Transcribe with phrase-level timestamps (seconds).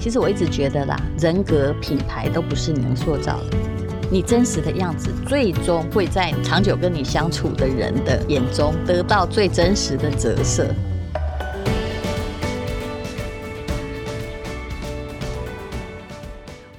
[0.00, 3.56] 其实我一直觉得啦，人格品牌都不是你能塑造的，
[4.10, 10.66] 你真实的样子，最终会在长久跟你相处的人的眼中得到最真实的折射。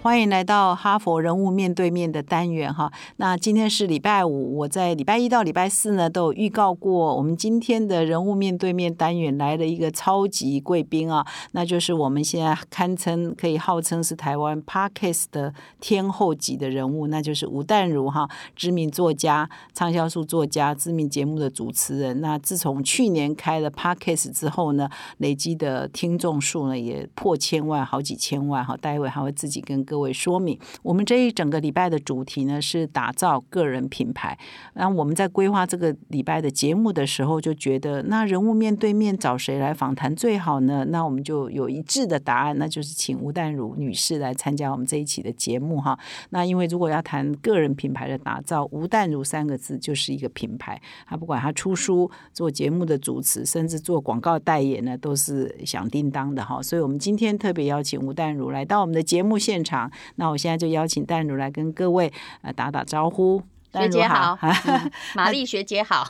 [0.01, 2.91] 欢迎来到哈佛人物面对面的单元哈。
[3.17, 22.21] 那今天是礼拜五，我在礼拜一到礼拜四呢都有预告过，我们今天的人物面对面单元来了一个超级贵宾啊，那就是我们现在堪称可以号称是台湾 Parkes 的天后级的人物，那就是吴淡如哈，知名作家、畅销书作家、知名节目的主持人。
[22.21, 24.89] 那自从去年开了 Parkes 之后呢，
[25.19, 28.75] 累积的听众数呢也破千万，好几千万哈。
[28.75, 29.85] 待会还会自己跟。
[29.91, 34.39] 各位说明，我们这一整个礼拜的主题呢是打造个人品牌。
[34.73, 40.85] 然后我们在规划这个礼拜的节目的时候，就觉得那人物面对面找谁来访谈最好呢？
[40.85, 45.99] 那我们就有一致的答案，那就是请吴淡如女士来参加我们这一期的节目哈。
[46.29, 50.81] 那因为如果要谈个人品牌的打造，吴淡如三个字就是一个品牌。
[51.05, 56.61] 他不管他出书、做节目的主持，甚至做广告代言呢，都是响叮当的哈。
[56.61, 59.80] 所以我们今天特别邀请吴淡如来到我们的节目现场。
[60.15, 63.41] 那我现在就邀请淡如来跟各位呃打打招呼。
[63.73, 64.37] 学姐好，
[65.15, 66.05] 玛丽学姐好。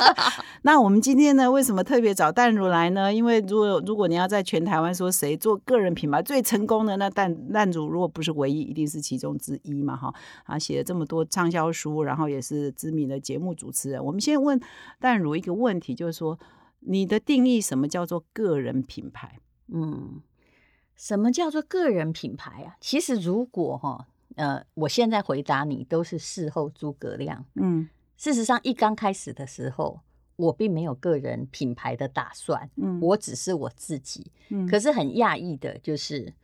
[0.64, 3.10] 那我们今天呢，为什么特别找淡如来呢？
[3.10, 10.12] 因为如果如果你要在全台湾说谁做个人品牌最成功的，那淡淡如如果不是唯一，一定是其中之一嘛哈。
[10.44, 14.04] 啊，写了这么多畅销书，然后也是知名的节目主持人。
[14.04, 14.60] 我们先问
[14.98, 16.38] 淡如一个问题，就是说
[16.80, 19.38] 你的定义什么叫做个人品牌？
[19.72, 20.20] 嗯。
[21.00, 22.76] 什么叫做个人品牌啊？
[22.78, 24.06] 其实如果哈，
[24.36, 27.42] 呃，我现在回答你都是事后诸葛亮。
[27.54, 30.00] 嗯，事实上一刚开始的时候，
[30.36, 32.68] 我并没有个人品牌的打算。
[32.76, 34.30] 嗯，我只是我自己。
[34.50, 36.34] 嗯，可是很讶异的就是，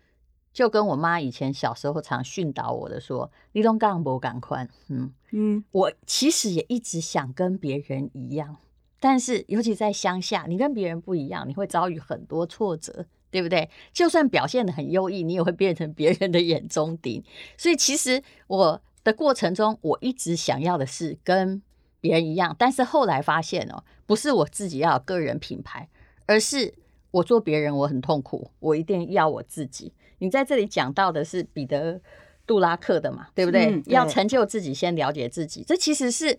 [0.55, 8.57] 就跟我妈以前小时候常训导我的说：“你都干不赶快。”嗯嗯，我其实也一直想跟别人一样，
[8.99, 13.05] 但是尤其在乡下，你跟别人不一样，你会遭遇很多挫折。
[13.37, 13.69] 对不对？
[13.93, 17.23] 就算表现的很优异，你也会变成别人的眼中钉。
[17.59, 21.61] 所以其实我的过程中，我一直想要的是跟
[22.01, 25.87] 别人一样，但是后来发现哦，不是我自己要有个人品牌，
[26.25, 26.73] 而是
[27.11, 29.93] 我做别人我很痛苦，我一定要我自己。
[30.21, 31.97] 你在这里讲到的是彼得·
[32.47, 33.27] 杜拉克的嘛？
[33.35, 33.83] 对不对？
[33.85, 35.63] 要成就自己，先了解自己。
[35.63, 36.39] 这其实是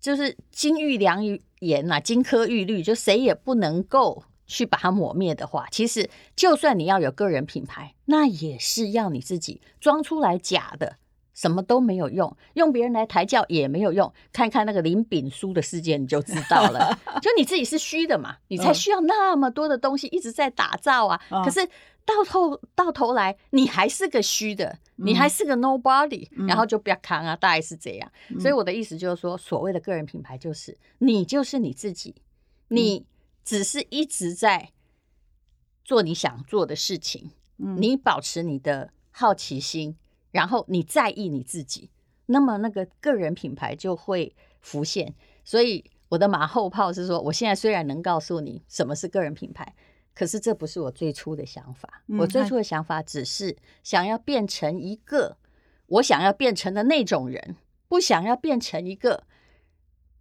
[0.00, 1.24] 就是金玉良
[1.60, 4.24] 言呐，金科玉律，就谁也不能够。
[4.46, 10.96] 去把它抹灭的话，其实就算你要有个人品牌，那也是要你自己装出来假的，
[11.34, 14.12] 什么都没有用，用别人来抬轿也没有用。
[14.32, 16.98] 看看那个林炳书的事件，你就知道了。
[17.20, 21.20] 就你自己是虚的嘛，你才需要那么多的东西一直在打造啊。
[21.44, 21.66] 可是
[22.04, 28.10] 到头到头来，你还是个虚的，你还是个 nobody，然后就不要扛啊，大概是这样。
[28.38, 32.14] 所以我的意思就是说，所谓的个人品牌，就是你就是你自己，
[32.68, 33.04] 你。
[33.46, 34.72] 只是一直在
[35.84, 39.96] 做你想做的事情，你保持你的好奇心，
[40.32, 41.90] 然后你在意你自己，
[42.26, 45.14] 那么那个个人品牌就会浮现。
[45.44, 49.76] 所以我的马后炮是说，我现在虽然能告诉你什么是个人品牌，
[50.12, 52.02] 可是这不是我最初的想法。
[52.18, 55.36] 我最初的想法只是想要变成一个
[55.86, 57.54] 我想要变成的那种人，
[57.86, 59.22] 不想要变成一个。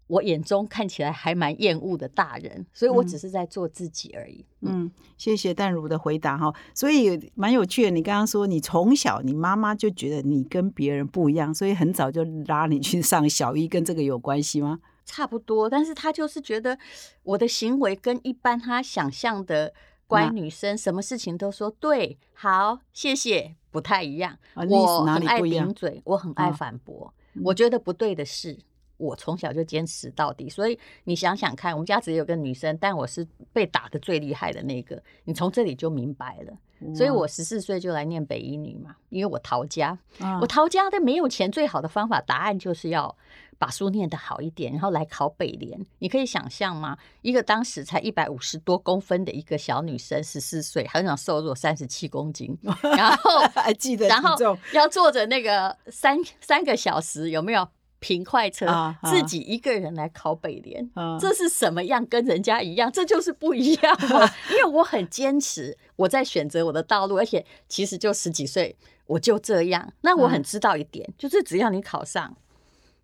[0.07, 4.45] 我眼中看起来还蛮厌恶的大人，所以我只是在做自己而已。
[4.61, 6.53] 嗯，谢谢淡如的回答哈。
[6.73, 14.79] 所以蛮有趣的，你刚刚说你从小你妈妈就觉得你跟别人不一样，所以很早就拉你去上小一，跟这个有关系吗？
[15.05, 16.77] 差不多，但是他就是觉得
[17.23, 19.73] 我的行为跟一般他想象的
[20.07, 24.37] 乖女生，什么事情都说对，好，谢谢，不太一样。
[24.55, 27.13] 我很爱顶嘴，我很爱反驳，
[27.43, 28.59] 我觉得不对的事。
[28.97, 35.01] 我从小就坚持到底，所以你想想看，我们家只有个女生，但我是被打的最厉害的那个。
[35.23, 36.57] 你从这里就明白了。
[36.93, 39.97] 所以我十四岁就来念北医女嘛，因为我逃家。
[40.41, 43.15] 我逃家的没有钱，最好的方法，答案就是要
[43.57, 45.83] 把书念得好一点，然后来考北联。
[45.99, 46.97] 你可以想象吗？
[47.21, 54.35] 一个当时才一百五十多公分的一个小女生，十四岁，很想瘦弱，三十七公斤， 然后还记得，然后
[54.73, 57.67] 要坐着那个三三个小时，有没有？
[57.99, 58.67] 平快车
[59.05, 60.89] 自己一个人来考北联，
[61.19, 62.05] 这是什么样？
[62.05, 64.29] 跟人家一样， 这就是不一样嘛。
[64.51, 68.75] 因为我很坚持，我在选择我的道路，而且其实就十几岁，
[69.07, 69.93] 我就这样。
[70.01, 72.35] 那我很知道一点，就是只要你考上，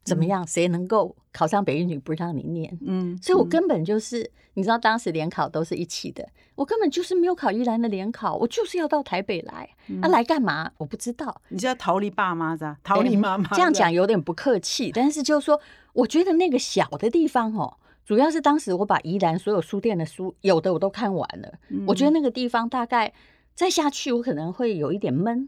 [0.03, 0.45] 怎么样？
[0.47, 2.77] 谁能够考上北一女不让你念？
[2.85, 9.69] 嗯，所以我根本就是，你知道，当时联考都是一起的，我根本就是没有考宜兰的联考，我就是要到台北来。
[10.01, 10.71] 那来干嘛？
[10.77, 11.41] 我不知道。
[11.49, 12.77] 你是要逃离爸妈是吧？
[12.83, 13.47] 逃离妈妈？
[13.49, 15.59] 这样讲有点不客气，但是就是说，
[15.93, 21.53] 我觉得那个小的地方哦，主要是当时我把宜兰所有书店的书有的我都看完了，
[21.87, 23.13] 我觉得那个地方大概
[23.53, 25.47] 再下去我可能会有一点闷。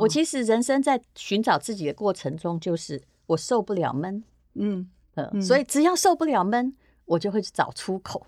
[0.00, 4.22] 我其实人生在寻找自己的过程中，就是我受不了闷，
[4.54, 6.74] 嗯嗯，所以只要受不了闷，
[7.06, 8.26] 我就会去找出口。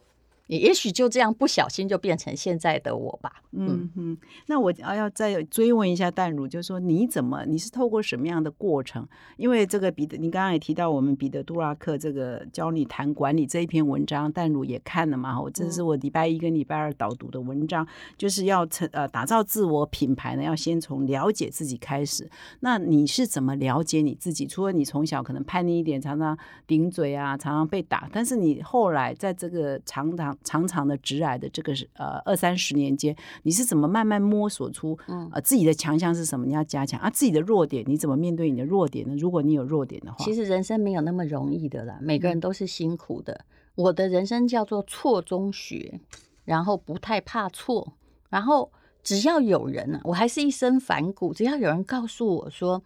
[0.51, 3.33] 也也许就这样不小心就变成现在的我吧。
[3.53, 9.07] 嗯嗯，那我要要再追问一下淡如，就是说你怎么你是透过什么样的过程？
[9.37, 15.41] 因为这个彼得，你刚刚也提到我们彼得杜拉克这个教你谈管理这一篇文章，淡如也看了嘛？
[15.41, 17.87] 我这是我礼拜一跟礼拜二导读的文章，
[18.19, 22.29] 就是要成呃打造自我品牌呢，要先从了解自己开始。
[22.61, 24.47] 那你是怎么了解你自己？
[24.47, 26.37] 除了你从小可能叛逆一点，常常
[26.67, 34.99] 顶嘴啊，常常被打，但是你后来在这个长长长长的直癌的这个是呃二三十年间，你是怎么慢慢摸索出
[35.33, 36.47] 呃自己的强项是什么？
[36.47, 39.15] 你要加强啊，自己的弱点你怎么面对你的弱点呢？
[39.17, 43.45] 如果你有弱点的话，其实人生没有那么容易的啦，每个人都是辛苦的。
[43.75, 46.01] 我的人生叫做错中学，
[46.45, 47.95] 然后不太怕错，
[48.29, 48.71] 然后
[49.03, 52.83] 只要有人呢，我还是一身反骨，只要有人告诉我说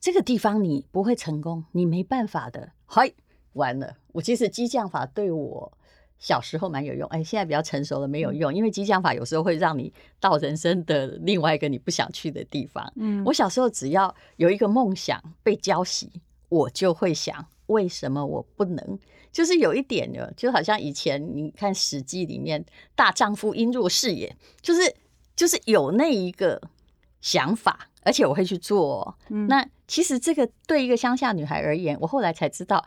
[0.00, 3.12] 这个地方你不会成功，你没办法的，嗨，
[3.52, 5.72] 完了，我其实激将法对我。
[6.18, 12.90] 小时候蛮有用，哎，现在比较成熟了没有用，因为激将法有时候会让你到人生的另外一个你不想去的地方。
[12.96, 16.08] 嗯，我小时候只要有一个梦想被浇熄，
[16.48, 18.98] 我就会想为什么我不能？
[19.30, 22.64] 就是有一点的，就好像以前你看《史记》里面
[22.94, 24.94] 大丈夫应若是也，就是
[25.36, 26.60] 就是有那一个
[27.20, 29.18] 想法，而且我会去做。
[29.28, 32.82] 那其实这个对一个乡下女孩而言，我后来才知道。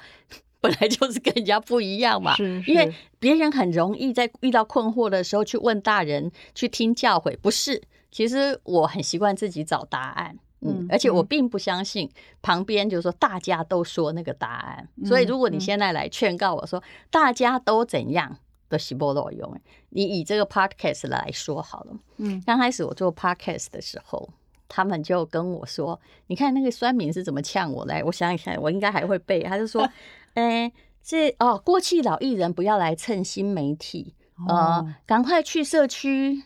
[0.62, 2.36] 本来就是跟人家不一样嘛，
[2.68, 7.82] 因为别人很容易在遇到困惑的时候去问大人，去听教诲，不是？
[8.12, 12.10] 其实我很习惯自己找答案，嗯，而且我并不相信
[12.42, 18.36] 旁边就是说大家都说那个答案，所以如果你现在来劝告我说大家都怎样
[18.68, 19.58] 的洗波罗用，
[19.90, 24.28] 你以这个 podcast 来说好了，嗯，刚开始我做 podcast 的时候，
[24.68, 25.98] 他们就跟我说，
[26.28, 29.88] 你看那个酸民是怎么呛我来，我想一想，我应该还会背，他就说。
[30.40, 30.72] 哎，
[31.04, 34.16] 这哦，过气老艺人不要来蹭新媒体，
[34.48, 36.44] 呃，赶快去社区，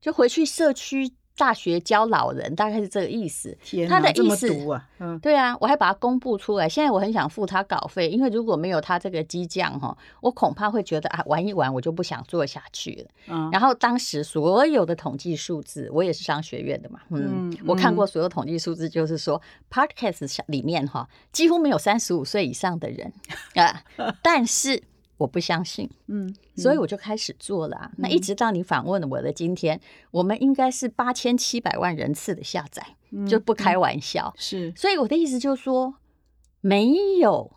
[0.00, 1.12] 就回去社区。
[1.42, 3.58] 大学教老人大概是这个意思，
[3.88, 6.68] 他的意思啊，嗯，对啊，我还把它公布出来。
[6.68, 13.10] 现在我很想付他稿费，因为如果没有他这个激将哈，我恐怕会觉得啊，玩一玩我就不想做下去了。
[13.26, 23.12] 嗯，然后当时所有的统计数字，我也是商学院的嘛，嗯，我看过所有统计数字，就是说，podcast 里面哈，几乎没有三十五岁以上的人
[23.56, 23.82] 啊，
[24.22, 24.80] 但是。
[25.22, 27.92] 我不相信，嗯，所以我就开始做了。
[27.96, 29.80] 那一直到你访问我的今天，
[30.10, 32.96] 我们应该是八千七百万人次的下载，
[33.28, 34.34] 就不开玩笑。
[34.36, 35.94] 是，所以我的意思就是说，
[36.60, 37.52] 没有，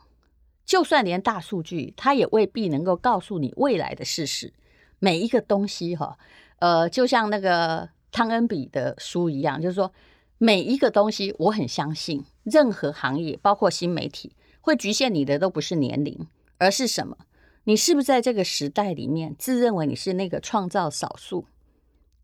[0.63, 4.53] 就算连大数据，它也未必能够告诉你未来的事实。
[4.99, 6.17] 每一个东西，哈，
[6.59, 9.91] 呃，就像那个汤恩比的书一样，就是说，
[10.37, 14.31] 每一个东西，我很相信，任何行业，包括新媒体，
[14.61, 16.27] 会局限你的都不是年龄，
[16.57, 17.17] 而是什么？
[17.65, 21.45] 你是不是在这个时代里面自认为你是那个创造少数？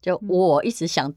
[0.01, 1.13] 就我一直想，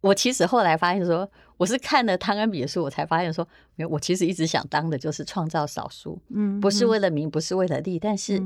[0.00, 3.46] 我其实后来发现说，我是看了汤恩比的书，我才发现说，
[3.76, 8.42] 没有，我其实一直想当的就是创造少数，嗯，不是为了名，不是为了利，但是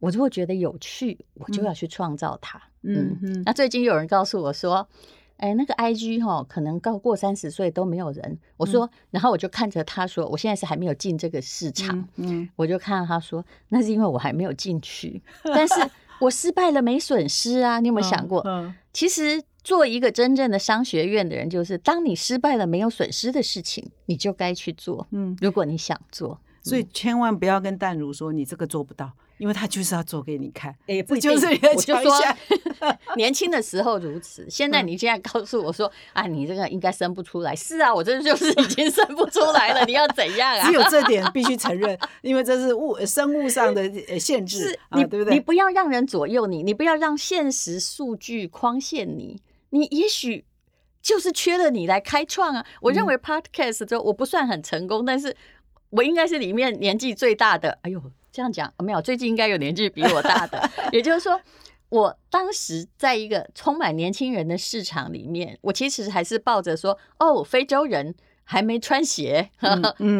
[0.00, 3.42] 我如果觉得有趣，我就要去创造它，嗯嗯。
[3.46, 4.88] 那最近有人告诉我说。
[5.36, 8.38] 哎，那个 I G 哈，可能高过三十岁都没有人。
[8.56, 12.08] 我说，然后我就看着他说，我现在是还没有进这个市场。
[12.16, 15.22] 嗯，我就看到他说，那是因为我还没有进去。
[15.44, 15.74] 但是
[16.20, 17.80] 我失败了没损失啊？
[17.80, 18.40] 你有没有想过？
[18.46, 25.06] 嗯，其实做一个真正的商学院的人，就是当你失败了没有损失的事情，你就该去做。
[25.10, 29.12] 嗯，如果你想做，所以千万不要跟淡如说你这个做不到。
[29.38, 32.12] 因为他就是要做给你看，也不就是我就说，
[33.16, 34.48] 年轻的时候如此。
[34.48, 37.54] 现在你现在告诉我说啊，你这个应该生不出来。
[37.56, 39.84] 是啊，我这就是已经生不出来了。
[39.86, 40.64] 你要怎样啊？
[40.68, 45.34] 只有这点必须承认，因为这是物生物上的限制，你对不对？
[45.34, 49.42] 你不要让人左右你，你不要让现实数据框限你。
[49.70, 50.44] 你也许
[51.02, 52.64] 就是缺了你来开创啊。
[52.80, 55.36] 我认为 Podcast 就我不算很成功，但是
[55.90, 57.78] 我应该是里面年纪最大的。
[57.82, 58.00] 哎呦。
[58.34, 60.68] 这样讲没有，最近应该有年纪比我大的。
[60.90, 61.40] 也就是说，
[61.88, 68.12] 我当时在一个充满年轻人的市场里面，我其实还是抱着说，哦，非洲人
[68.42, 69.48] 还没穿鞋，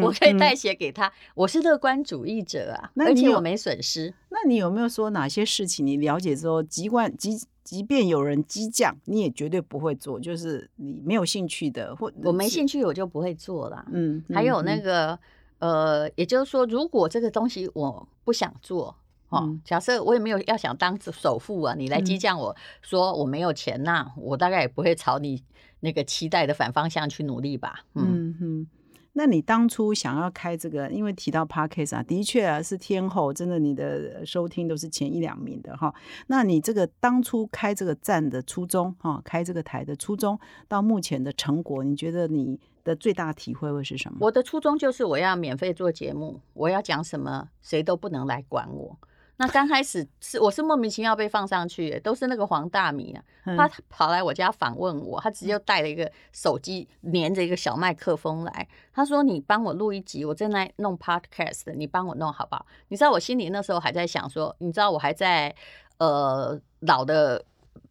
[0.01, 1.11] 我可以带鞋给他。
[1.35, 4.13] 我是乐观主义者啊，而且我没损失。
[4.29, 13.85] 那你有没有说哪些事情你了解之后，即管即即便有人激将，你也绝对不会做，就是你没有兴趣的，或我没兴趣，我就不会做了。
[13.91, 15.19] 嗯，还有那个
[15.65, 18.95] 呃，也就是说，如果这个东西我不想做。
[19.29, 25.43] 哦，假设我也没有要想当首富啊，你来激将我说我没有钱呐，我大概也不会朝你
[25.79, 27.83] 那个期待的反方向去努力吧。
[27.95, 28.67] 嗯哼，
[29.13, 35.93] 那你当初想要开这个，因为提到 Parkes 啊，的确啊是天后，真的你的收听都是前一两名的哈。
[36.27, 44.19] 那你这个当初开这个站的初衷哈，开这个台的初衷，到目前的成果，你觉得你的最大体会会是什么？
[44.21, 48.97] 我的初衷就是我要免费做节目，我要讲什么，谁都不能来管我。
[49.37, 53.21] 那刚开始是我是莫名其妙被放上去，都是那个黄大米啊，
[53.57, 65.53] 他跑来我家访问我，他直接带了一个手机连着一个小麦克风来，他说：“你帮我录一集，我正在弄 podcast，你帮我弄好不好？”你知道我心里那时候还在想说，你知道我还在
[65.97, 67.43] 呃老的，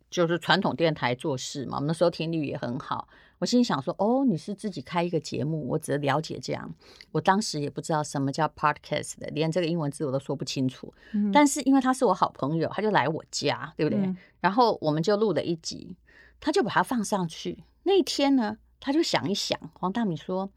[0.09, 3.07] 就是传统电台做事嘛，我们那时候听率也很好。
[3.39, 6.73] 我心里想说，哦，你是自己开一个节目，我只了解这样。
[7.13, 10.93] 我当时也不知道什么叫 podcast 的，连这个英文字我都说不清楚。
[11.33, 14.15] 但是因为他是我好朋友，他就来我家，对不对？
[14.41, 15.97] 然后我们就录了一集，
[16.41, 17.65] 他就把它放上去。
[17.83, 20.49] 那一天呢，他就想一想，黄大米说，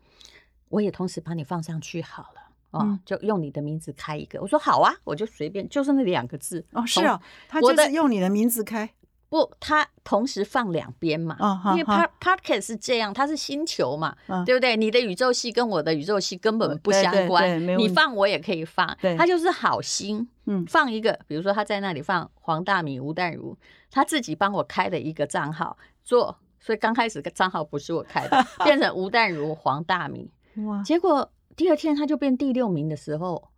[0.70, 2.42] 我也同时把你放上去好了，
[2.72, 4.40] 哦，就用你的名字开一个。
[4.40, 6.66] 我说好啊，我就随便，就是那两个字。
[6.72, 8.90] 哦，是啊，他就是用你的名字开。
[9.30, 11.36] 不，它同时放两边嘛，
[11.72, 14.16] 因为 Pod Podcast 是这样，它是星球嘛，
[14.46, 14.78] 对不对？
[14.78, 23.58] 你的宇宙系跟我的宇宙系根本不相关，你放我也可以放，它就是好心，嗯，放一个，比如说他在那里放黄大米、吴淡如，
[23.92, 30.32] 他自己帮我开的一个账号做，所以刚开始账号不是我开的， 变成吴淡如、黄大米，
[30.66, 30.82] 哇！
[30.84, 33.50] 结果第二天他就变第六名的时候，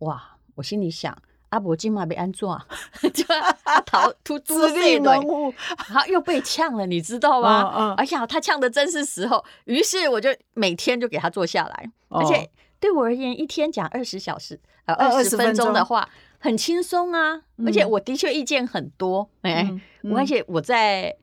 [0.00, 0.32] 哇！
[0.56, 1.16] 我心里想。
[1.54, 2.60] 阿伯今晚被安坐，
[3.14, 3.24] 就
[3.86, 5.54] 逃突自立门户，
[5.88, 7.94] 然后又被呛了，你知道吗？
[7.96, 9.44] 哎呀，他呛的真是时候。
[9.66, 16.08] 于是我就每天就给他坐下来，而且对我而言，一天讲二十小时呃二十分钟的话
[16.38, 17.42] 很轻松啊。
[17.64, 19.70] 而且我的确意见很多，哎，
[20.16, 21.16] 而且我在。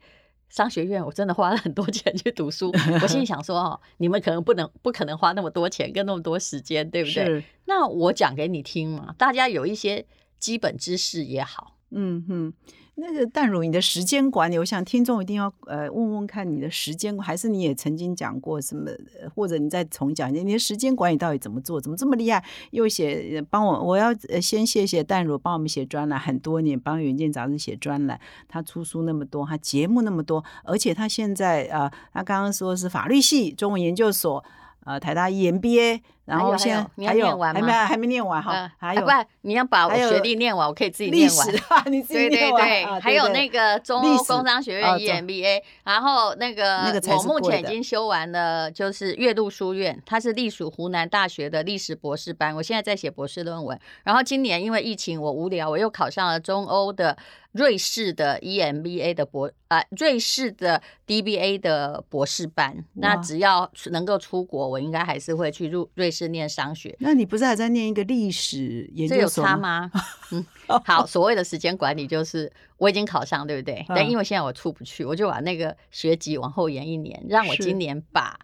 [0.53, 2.69] 商学院，我真的花了很多钱去读书。
[3.01, 7.41] 我心里想说，哦，你们可能不能、不可能花那么多钱跟那么多时间，对不对？
[7.63, 10.05] 那我讲给你听嘛，大家有一些
[10.41, 11.77] 基本知识也好。
[11.91, 12.53] 嗯哼。
[12.95, 18.91] 那个淡如，你的时间管理，我想听众一定要呃问问看你的时间，还是你也曾经讲过什么，
[19.33, 22.43] 或者你再重讲你的时间管理到底怎么做，怎么这么厉害？
[22.71, 34.43] 又写帮我，我要先谢谢淡如帮我们写专栏很多年，帮《远见》杂志写专栏，他出书那么多，他节目那么多，而且他现在啊，他刚刚说是法律系中文研究所。
[34.83, 39.11] 呃，台大 EMBA，然后现在还有还没还没念完哈，还有不，
[39.41, 41.47] 你要把我学历念完，我可以自己念完。
[41.91, 42.63] 你自己念完。
[42.63, 53.77] 对对对，还有那个中欧工商学院 EMBA，然后那个我目前已经修完了，就是岳麓书院，它是隶属湖南大学的历史博士班，我现在在写博士论文。
[54.03, 57.17] 然后今年因为疫情，我无聊，我又考上了中欧的。
[57.53, 66.95] 瑞士的 EMBA 的博啊，瑞士的 DBA 的博士班，那只要能够出国，我应该还是会去入瑞士念商学。
[66.99, 69.89] 那你不是还在念一个历史研究所吗？
[70.31, 70.45] 嗯，
[70.85, 73.85] 好，所谓的时间管理就是我已经考上，对不对？
[73.87, 78.37] 但因为现在我出不去，我就把那个学籍往后延一年，让我今年把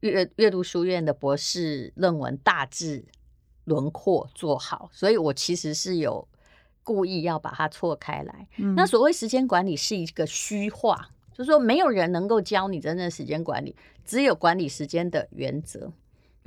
[0.00, 3.04] 阅阅读书院的博士论文大致
[3.64, 4.88] 轮廓做好。
[4.92, 6.26] 所以我其实是有。
[6.86, 8.46] 故意要把它错开来。
[8.76, 15.90] 那所谓时间管理是一个虚化，就是说没有人能够教你真正时间管理，只有管理时间的原则。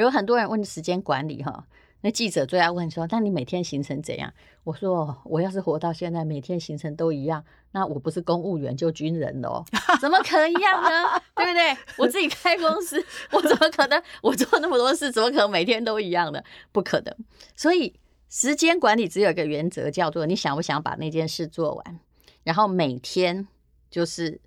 [0.03, 1.67] 有很多人问时间管理，哈，
[2.01, 9.65] 那记者最爱问说：“那你每天行程怎样？”我说：“我要是活到现在，每天行程都一样，那我不是公务员就军人了，
[9.99, 10.89] 怎么可能一样呢？
[11.35, 11.77] 对不对？
[11.97, 14.01] 我自己开公司，我怎么可能？
[14.21, 16.41] 我做那么多事，怎么可能每天都一样呢？
[16.71, 17.15] 不可能。
[17.55, 17.99] 所以。
[18.29, 21.99] 时间管理只有一个原则，叫做你想不想把那件事做完，
[22.43, 23.47] 然后每天
[23.89, 24.41] 就是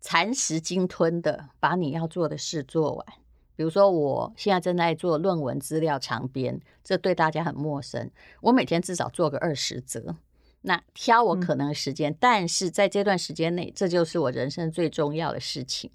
[0.00, 3.06] 蚕食鲸吞的把你要做的事做完。
[3.54, 8.10] 比如说，我现在正在做论文资料长编，这对大家很陌生。
[8.40, 10.16] 我每天至少做个二十则，
[10.62, 15.90] 那挑我可能的时间，但是在这段时间内，这就是我人生最重要的事情。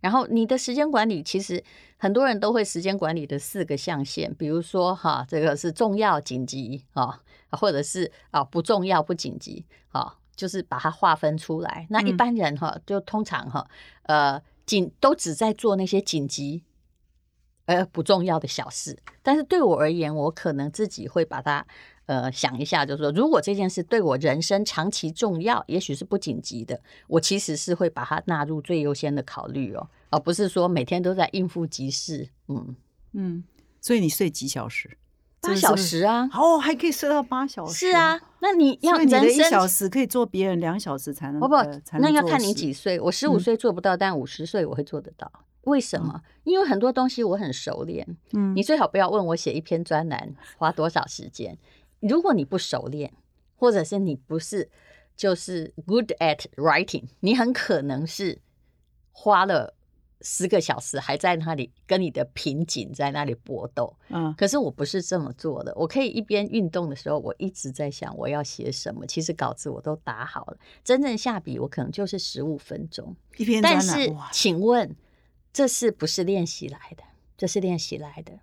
[0.00, 1.62] 然后你的时间管理，其实
[1.96, 11.86] 很多人都会时间管理的四个象限，比如说哈，这个是重要紧急啊，或者是啊不重要不紧急啊，就是把它划分出来。
[11.88, 13.64] 那一般人哈，就通常哈，
[14.02, 16.64] 呃紧都只在做那些紧急
[17.66, 18.98] 呃不重要的小事。
[19.22, 21.66] 但是对我而言，我可能自己会把它
[22.06, 32.28] 呃想一下，就是说，如果这件事对我人生长期重要，也许是不紧急的，我其实是会把它纳入最优先的考虑哦，而不是说每天都在应付急事。
[32.48, 32.76] 嗯
[33.12, 33.44] 嗯，
[33.80, 34.98] 所以你睡几小时？
[35.40, 37.74] 八小时啊，哦，还可以睡到八小时。
[37.74, 41.40] 是啊，那你要你的一小时可以做别人两小时才能。
[41.40, 41.56] 不不，
[41.98, 43.00] 那要看你几岁。
[43.00, 45.30] 我十五岁做不到，但五十岁我会做得到。
[45.62, 46.22] 为什么？
[46.44, 48.06] 因为很多东西我很熟练。
[48.32, 51.58] 嗯，你最好不要问我写一篇专栏花多少时间。
[52.00, 53.12] 如果你不熟练，
[53.56, 54.70] 或者是你不是
[55.16, 58.40] 就是 good at writing，你很可能是
[59.10, 59.74] 花了。
[60.24, 65.74] 十个小时还在那里跟你的瓶颈在那里搏斗，嗯，可是我不是这么做的。
[65.74, 69.04] 我可以一边运动的时候，我一直在想我要写什么。
[69.04, 73.16] 其实稿子我都打好了，真正下笔我可能就是十五分钟。
[73.36, 74.94] 一篇，但是请问
[75.52, 77.02] 这是不是练习来的？
[77.36, 78.38] 这是练习来的。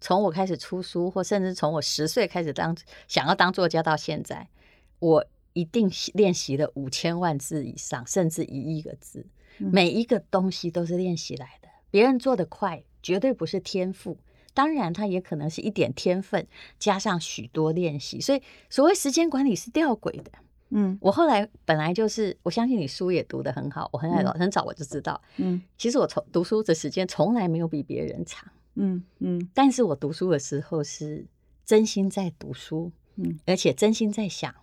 [0.00, 2.76] 从我开始出书，或甚至从我十岁开始当
[3.08, 4.48] 想要当作家到现在，
[4.98, 9.26] 我一定练习了五千万字以上，甚至一亿个字。
[9.58, 14.18] 每一个东西都是练习来的，别人做的快，绝对不是天赋，
[14.52, 16.46] 当然他也可能是一点天分
[16.78, 20.30] 加上许多练习，所以所谓时间管理是吊诡的。
[20.70, 31.24] 嗯，我后来本来就是，我相信你书也读得很好，我很早很早我就知道，嗯，其实我从读书的时间从来没有比别人长，嗯嗯，但是我读书的时候是
[31.64, 34.54] 真心在读书，嗯，而且真心在想。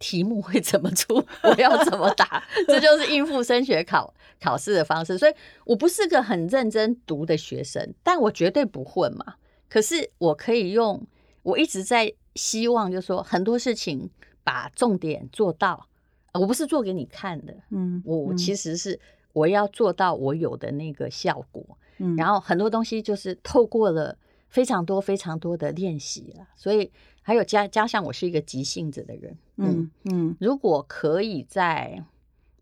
[0.00, 1.24] 题目会怎么出？
[1.42, 2.42] 我要怎么答？
[2.66, 5.16] 这就是应付升学考考试的方式。
[5.16, 5.32] 所以
[5.64, 9.36] 我不是个很认真读的学生，但我绝对不混嘛。
[9.70, 11.06] 可是我可以用，
[11.42, 14.10] 我一直在希望，就是说很多事情
[14.44, 15.88] 把重点做到。
[16.34, 19.00] 我不是做给你看的，嗯，我其实是
[19.32, 21.76] 我要做到我有的那个效果。
[21.98, 24.16] 嗯，然后很多东西就是透过了
[24.48, 26.92] 非常多非常多的练习了，所以。
[27.26, 32.04] 还有加加上我是一个急性子的人，嗯嗯，如果可以在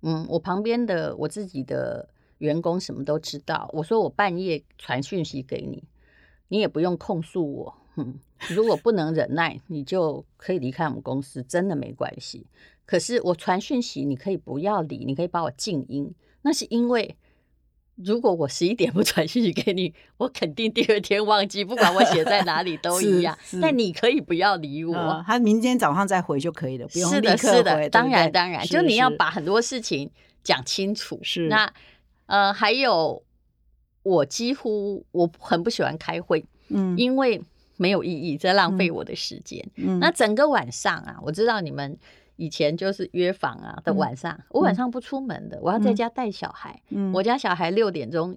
[0.02, 2.08] 嗯我旁边的我自己的
[2.38, 5.82] 员工什么都知道，我说我半夜传讯息给你，
[6.46, 8.18] 你也不用控诉我，嗯，
[8.50, 12.46] 如果不能忍耐，你就可以离开我们公司，真的没关系。
[12.84, 17.16] 可是我传讯息，你可以不要理，你可以把我静音，那是因为。
[17.96, 23.38] 如果我十一点不传讯息给你，我肯定第二天忘记，不管我写在哪里都一样。
[23.60, 30.10] 但你可以不要理我，他明天早上再回就可以了，不用是的，是的，当然当然，就你要把很多事情
[30.42, 31.20] 讲清楚。
[31.22, 31.70] 是那
[32.26, 33.22] 呃，还有
[34.02, 37.40] 我几乎我很不喜欢开会，嗯，因为
[37.76, 39.66] 没有意义，在浪费我的时间。
[39.76, 41.98] 嗯，那整个晚上啊，我知道你们。
[42.36, 46.80] 以前就是约访啊的晚上，我晚上不出门的，我要在家带小孩。
[47.12, 48.36] 我家小孩六点钟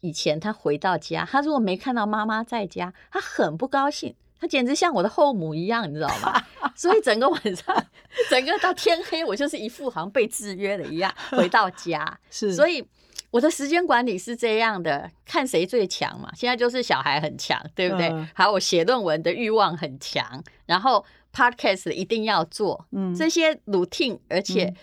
[0.00, 6.42] 以前他回到家，他如果没看到妈妈在家，他很不高兴，他简直像我的后母一样，你知道吗？
[6.74, 7.86] 所以整个晚上，
[8.28, 12.18] 整个到天黑，我就是一副好像被制约了一样 回到家。
[12.28, 12.84] 是，所以
[13.30, 16.32] 我的时间管理是这样的，看谁最强嘛。
[16.34, 18.10] 现在就是小孩很强，对不对？
[18.34, 21.04] 还有我写论文的欲望很强，然后。
[21.34, 24.74] Podcast 一定要做，嗯，这些 routine，而且，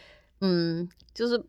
[0.42, 1.40] 嗯，就是。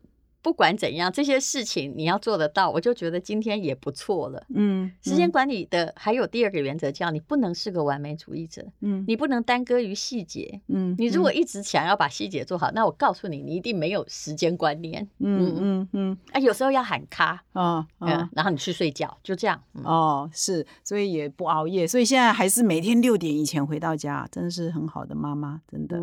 [0.41, 4.43] 不管怎样，这些事情你要做得到，我就觉得今天也不错了。
[4.53, 8.65] 嗯，时间管理的还有第二个原则，叫你不能是个完美主义者。
[8.79, 10.59] 嗯，你不能耽搁于细节。
[10.67, 15.07] 嗯，你如果一直想要把细节做好，那我告诉你，你一定没有时间观念。
[15.19, 16.17] 嗯嗯嗯。
[16.31, 19.61] 啊，有时候要喊卡啊，嗯，然后你去睡觉，就这样。
[19.83, 26.01] 哦，是，所以也不熬夜，所以现在还是每天六点以前回到家，真的是很好的妈妈，真的。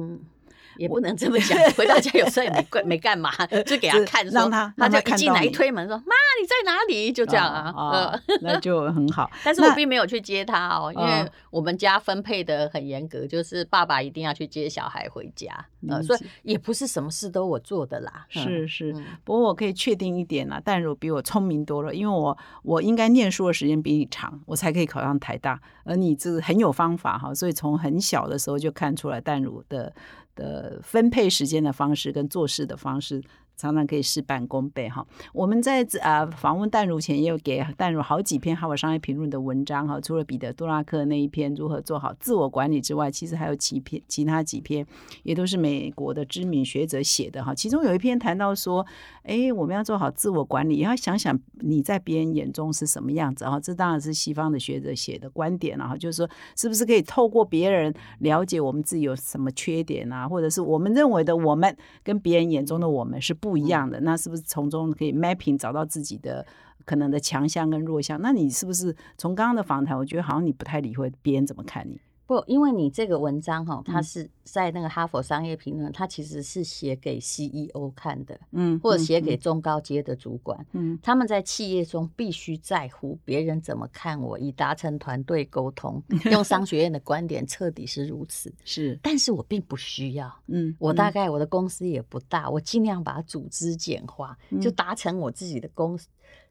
[0.79, 3.31] 也不能这么讲，回到家有时候也没干没干嘛，
[3.67, 9.31] 就给他看，让他他就一进来一推门说：“妈，你在哪里？”就这样啊，那就很好。
[9.45, 15.53] 但是我并没有去接他哦，因为我们家分配的很严格，就是爸爸一定要去接小孩回家，
[15.89, 18.25] 呃，所以也不是什么事都我做的啦。
[18.29, 29.93] 是是，不过我可以确定一点啦，淡如比我聪明多了，因为我我应该念书的时间比你长，我才可以考上台大，而你这很有方法哈，所以从很小的时候就看出来淡如的。
[30.39, 33.21] 的分配时间的方式跟做事的方式。
[33.59, 35.05] 常常可以事半功倍哈。
[35.35, 40.01] 我们在啊访问淡如前，也有给淡如好几篇《哈佛商业评论》的文章哈。
[40.01, 44.87] 除了彼得·杜拉克那一篇如何做好自我管理之外，其实还有几篇其他几篇，
[45.25, 47.53] 也都是美国的知名学者写的哈。
[47.53, 48.87] 其中有一篇谈到说，
[49.25, 53.59] 哎，我们要做好自我管理，要想想你在别人眼中是什么样子哈。
[53.59, 63.48] 这当然是西方的学者写的观点了哈，就是说，是不是可以透过别人了解我们自己有什么缺点啊，或者是我们认为的我们跟别人眼中的我们是不。
[63.49, 66.47] 不一样的，那是不是从中可以 mapping 找到自己的
[66.85, 68.21] 可能的强项跟弱项。
[68.21, 71.99] 那你是不是从刚刚的访谈，我觉得好像你不太理会别人怎么看你？
[72.29, 86.03] 不，因为你这个文章哈，它是在那个哈佛商业评论，它其实是写给 CEO 看的，嗯，或者写给中高阶的主管，嗯，他们在企业中必须在乎别人怎么看我，以达成团队沟通。
[86.31, 96.07] 用商学院的观点，彻底是如此，是，但是我并不需要，嗯，我大概我的公司也不大，我尽量把组织简化，就达成我自己的公司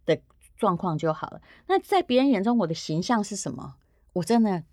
[0.08, 0.20] 的
[0.58, 1.40] 状况就好了。
[1.68, 3.76] 那在别人眼中，我的形象是什么？
[4.14, 4.64] 我真的。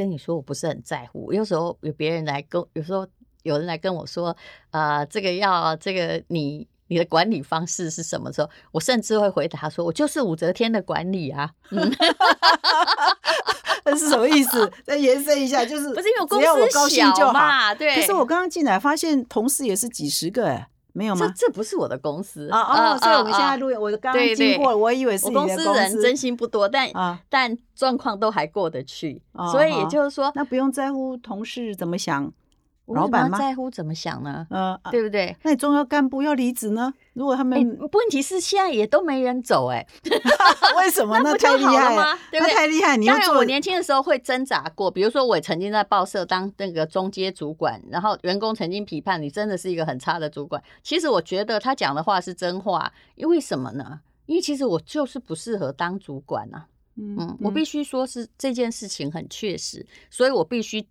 [0.00, 1.30] 跟你说，我不是很在乎。
[1.30, 3.06] 有时候有别人来跟，有时候
[3.42, 4.34] 有人来跟我说，
[4.70, 8.48] 啊，这个要这个你你的管理方式是什么时候？
[8.72, 11.50] 我甚至会回答说，我就是武则天的管理啊。
[13.84, 14.72] 那 是什么意思？
[14.84, 17.74] 再延伸一下，就是不是因为公司小嘛？
[17.74, 17.96] 对。
[17.96, 20.68] 可是我刚刚进来发现，同事也是几十个哎。
[20.92, 21.26] 没有吗？
[21.36, 22.98] 这这不是我的公司啊哦！
[22.98, 26.90] 所以我们现在录音，我刚刚经过，我以为是公司人，真心不多，但
[27.28, 29.22] 但状况都还过得去，
[29.52, 32.32] 所以也就是说，那不用在乎同事怎么想。
[32.86, 34.46] 老板在乎怎么想呢？
[34.50, 35.36] 嗯，对不对？
[35.44, 36.92] 那你重要干部要离职呢？
[37.12, 39.86] 如果他们问题是现在也都没人走，哎，
[40.76, 41.16] 为什么？
[41.22, 42.18] 那太厉害吗？
[42.32, 42.54] 对不对？
[42.54, 42.96] 太厉害！
[42.96, 44.90] 你当然，我年轻的时候会挣扎过。
[44.90, 50.60] 比如说，我也曾经在报社当那个中阶主管，然后员工曾经批判你真的是一个很差的主管。
[50.82, 54.00] 其实我觉得他讲的话是真话，因为什么呢？
[54.26, 56.66] 因为其实我就是不适合当主管啊。
[56.96, 60.84] 嗯，我必须说是这件事情很确实，所以我必须。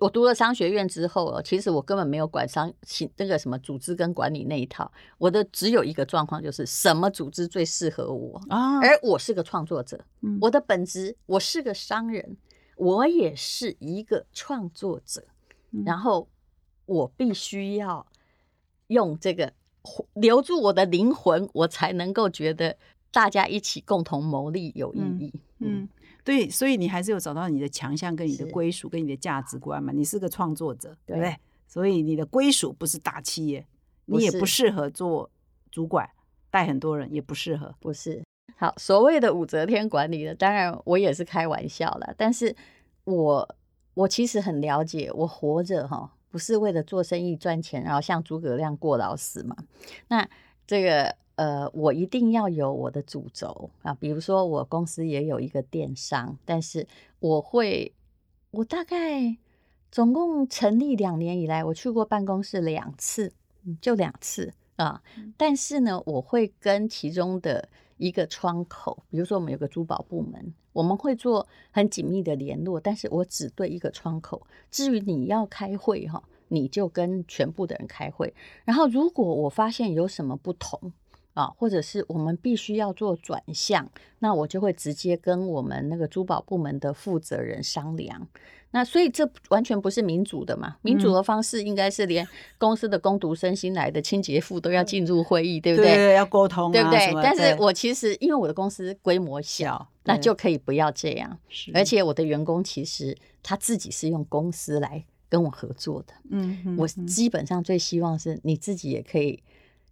[0.00, 2.72] 我读了商学院之后，其实我根本没有管商
[3.16, 4.90] 那个什么组织跟管理那一套。
[5.18, 8.78] 我的只有一个状况，就是什么组织最适合我啊？
[8.80, 10.02] 而我是个创作者，
[10.40, 12.38] 我的本质我是个商人，
[12.76, 15.22] 我也是一个创作者。
[15.84, 16.26] 然后
[16.86, 18.06] 我必须要
[18.86, 19.52] 用这个
[20.14, 22.74] 留住我的灵魂，我才能够觉得
[23.12, 25.32] 大家一起共同谋利有意义。
[25.58, 25.86] 嗯。
[26.24, 29.92] 对，所以你还是有找到你的强项跟你的归属跟你的价值观嘛？
[29.92, 31.36] 你是个创作者，对不对？
[31.66, 33.66] 所以你的归属不是大企业，
[34.06, 35.30] 你也不适合做
[35.70, 36.08] 主管，
[36.50, 37.74] 带很多人也不适合。
[37.80, 38.22] 不是，
[38.56, 42.14] 好，所谓的武则天管理的，当然我也是开玩笑了。
[42.16, 42.54] 但是
[43.04, 43.56] 我
[43.94, 49.56] 我其实很了解，我活着哈，不是为了做生意赚钱，然后像诸葛亮过劳死嘛？
[50.08, 50.28] 那
[50.66, 51.16] 这个。
[51.36, 56.86] 呃，我一定要有我的主轴啊，比如说我公司也有一个电商，但是
[57.18, 57.94] 我会，
[58.50, 59.38] 我大概
[59.90, 63.32] 总共成立两年以来，我去过办公室两次，
[63.80, 65.02] 就两次啊。
[65.38, 74.46] 但是呢，我会跟其中的一个窗口，比如说我们有个珠宝部门，我们会做很紧密的联络，但是我只对一个窗口。
[74.70, 78.34] 至于你要开会哈，你就跟全部的人开会。
[78.64, 80.92] 然后如果我发现有什么不同，
[81.34, 88.26] 啊，或者是我们必须要做转向，那我就会直接跟我们那个珠宝部门的负责人商量。
[88.72, 90.76] 那所以这完全不是民主的嘛？
[90.82, 96.14] 民主的方式应该是连公司的工读生新来的清洁妇都要进入会议，对不对？
[96.14, 97.12] 要沟通，对不对？
[97.20, 101.36] 但是我其实因为我的公司规模小，那就可以不要这样。
[101.74, 106.14] 而且我的员工其实他自己是用公司来跟我合作的。
[106.30, 109.42] 嗯，我基本上最希望是你自己也可以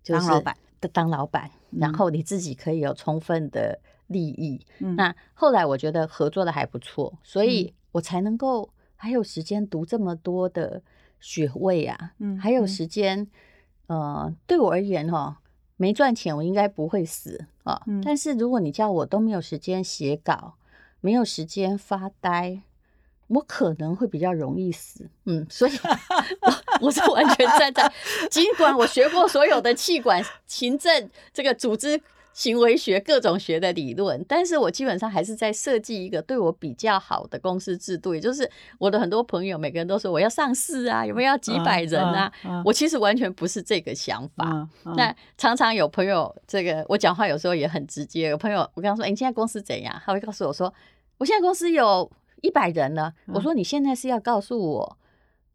[0.07, 0.57] 当老板。
[0.81, 4.61] 的当老板，然后你自己可以有充分的利益。
[4.79, 10.83] 那后来我觉得合作的还不错，所以我才能够还有时间读这么多的
[11.21, 13.27] 学位啊，还有时间。
[13.89, 15.41] 呃，对我而言哈，
[15.79, 17.83] 没赚钱我应该不会死啊。
[18.05, 20.57] 但是如果你叫我都没有时间写稿，
[21.01, 22.61] 没有时间发呆。
[23.29, 25.73] 我可能会比较容易死，嗯，所以
[26.41, 27.93] 我我是完全站在，
[28.31, 32.01] 尽管我学过所有的气管、行政这个组织
[32.33, 42.33] 行为学各种学的理论，但是我基本上还是在设计一个对我比较好的公司制度，也就是我的很多朋友每个人都说我要上市啊，有没有要几百人啊？
[42.65, 44.67] 我其实完全不是这个想法。
[44.97, 50.01] 那常常有朋友这个我讲话有时候也很直接，有朋友我跟他说，哎，你现在公司怎样？
[50.07, 50.73] 他会告诉我说，
[51.19, 52.11] 我现在公司有。
[52.43, 53.13] 一百人呢？
[53.27, 54.99] 我说你现在是要告诉我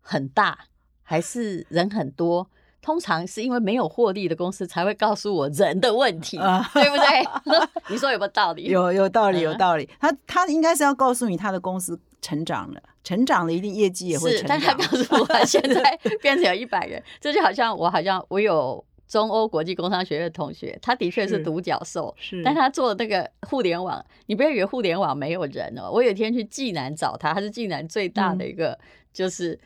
[0.02, 0.58] 很大
[1.02, 2.48] 还是人很多？
[2.82, 7.26] 通常是因为没有获利的公司才会告诉我人的问题，对不对？
[7.88, 8.64] 你说有没有道理？
[8.66, 9.90] 有有道理，有道理。
[10.00, 14.50] 他他应该是要告诉你他的公司成长了，成长了一定业绩也会成长。
[14.50, 18.84] 但他告诉我现在 变成有一百人，这就好像我好像我有。
[19.14, 25.92] 中欧国际工商学院同学，他的确是独角兽，是，但他做那个互联网，你不要以为互联网没有人哦。
[25.92, 28.76] 我有一天去济南找他，他是济南最大的一个
[29.14, 29.60] 就是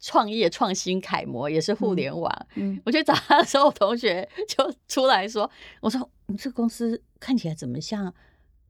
[0.00, 2.30] 创业创新楷模，也是互联网。
[2.56, 8.12] 嗯，我去找他的时候，同学就出来说：“我说你这公司看起来怎么像？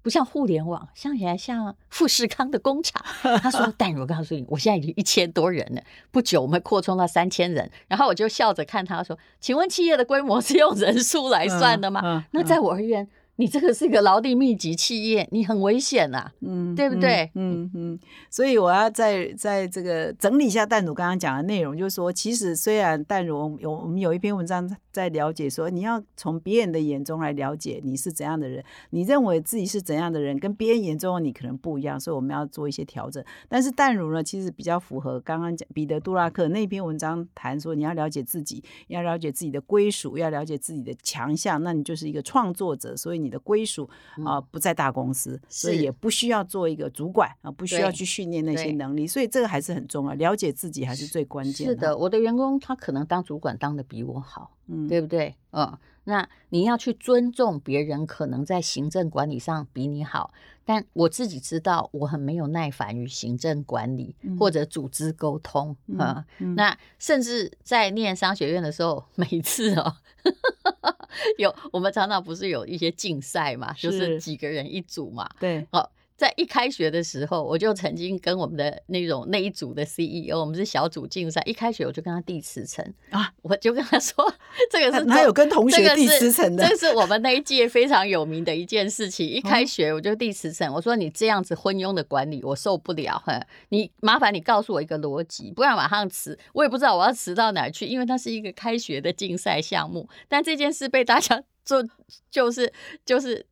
[0.02, 3.02] 不像互联网，像起来像富士康的工厂。
[3.42, 13.08] 他说：“但我告诉你，我现在已经一千多人了，不久我们扩充到三千人。”然后我就笑着看他说：“请问企业的规模是用人数来算的吗？”那在我而言。
[13.36, 17.30] 你这个是一个劳力密集企业，你很危险呐，嗯，对不对？
[17.34, 33.24] 嗯嗯，所以我要在在这个整理一下淡如刚刚讲的内容，就是说，其实虽然淡如有我们有一篇文章在了解说，你要从别人的眼中来了解你是怎样的人，你认为自己是怎样的人，跟别人眼中的你可能不一样，所以我们要做一些调整。
[33.48, 43.30] 但是淡如呢，其实比较符合刚刚讲彼得杜拉克那篇文章谈说，你要了解自己，要了解自己的归属，要了解自己的强项，那你就是一个创作者，所以你。
[43.30, 43.88] 的归属
[44.24, 51.68] 啊，不在大公司，所以也不需要做一个主管啊，不需要去训练那些能力，所以这个还是很重要，了解自己还是最关键。
[51.68, 55.34] 是的，我的员工他可能当主管当的比我好，嗯，对不对？
[55.52, 60.32] 嗯，那你要去尊重别人，可能在行政管理上比你好，
[60.64, 66.24] 但我自己知道我很没有耐烦于行政管理或者组织沟通啊。
[66.56, 69.96] 那甚至在念商学院的时候，每次哦。
[71.38, 75.28] 有，我们常常不是有一些竞赛嘛，就是几个人一组嘛。
[75.38, 75.90] 对，好。
[76.20, 81.42] 在一开学的时候，我就曾经跟我们的那种那一组的 CEO，我们是小组竞赛。
[81.46, 84.30] 一开学我就跟他递辞呈啊，我就跟他说，
[84.70, 89.26] 这个是他有跟同学递辞呈的，这是我们那一届非常有名的一件事情。
[89.26, 100.06] 一开学我就递辞呈，我说你这样子昏庸的管理我受不了，哈，你麻烦你告诉我一个逻辑，不然马上辞，我也不知道我要辞到哪去，因为它是一个开学的竞赛项目。
[100.28, 101.82] 但这件事被大家 做，
[102.30, 102.70] 就是
[103.06, 103.46] 就是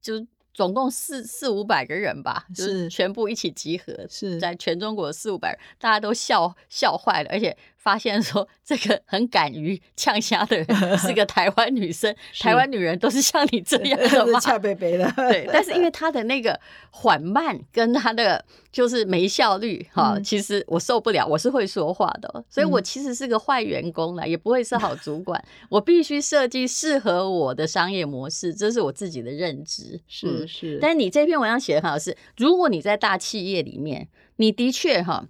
[0.00, 0.24] 就。
[0.54, 7.56] 总共四四五百个人吧，就是全部一起集合，是在全中国四五百人，大家都笑笑坏了，而且。
[7.82, 14.38] 发现说这个很敢于呛虾的人是个台湾女生， 台湾女人都是像你这样的 吗？
[14.38, 15.48] 恰贝贝的，对。
[15.52, 16.58] 但是因为她的那个
[16.90, 21.26] 缓慢跟她的就是没效率哈，其实我受不了。
[21.26, 25.44] 我是会说话的，所以我其实是个坏员工了，也不会是好主管。
[25.68, 30.00] 我必须设计适合我的商业模式，这是我自己的认知。
[30.06, 30.78] 是是。
[30.80, 35.26] 但是你这篇文章写的很好，是如果你在大企业里面，你的确哈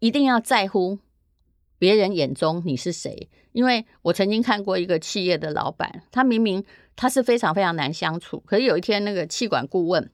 [0.00, 0.98] 一定要在乎。
[1.78, 3.28] 别人眼中你是谁？
[3.52, 10.10] 因为我曾经看过一个企业的老板，他明明他是非常非常难相处，可是有一天那个气管顾问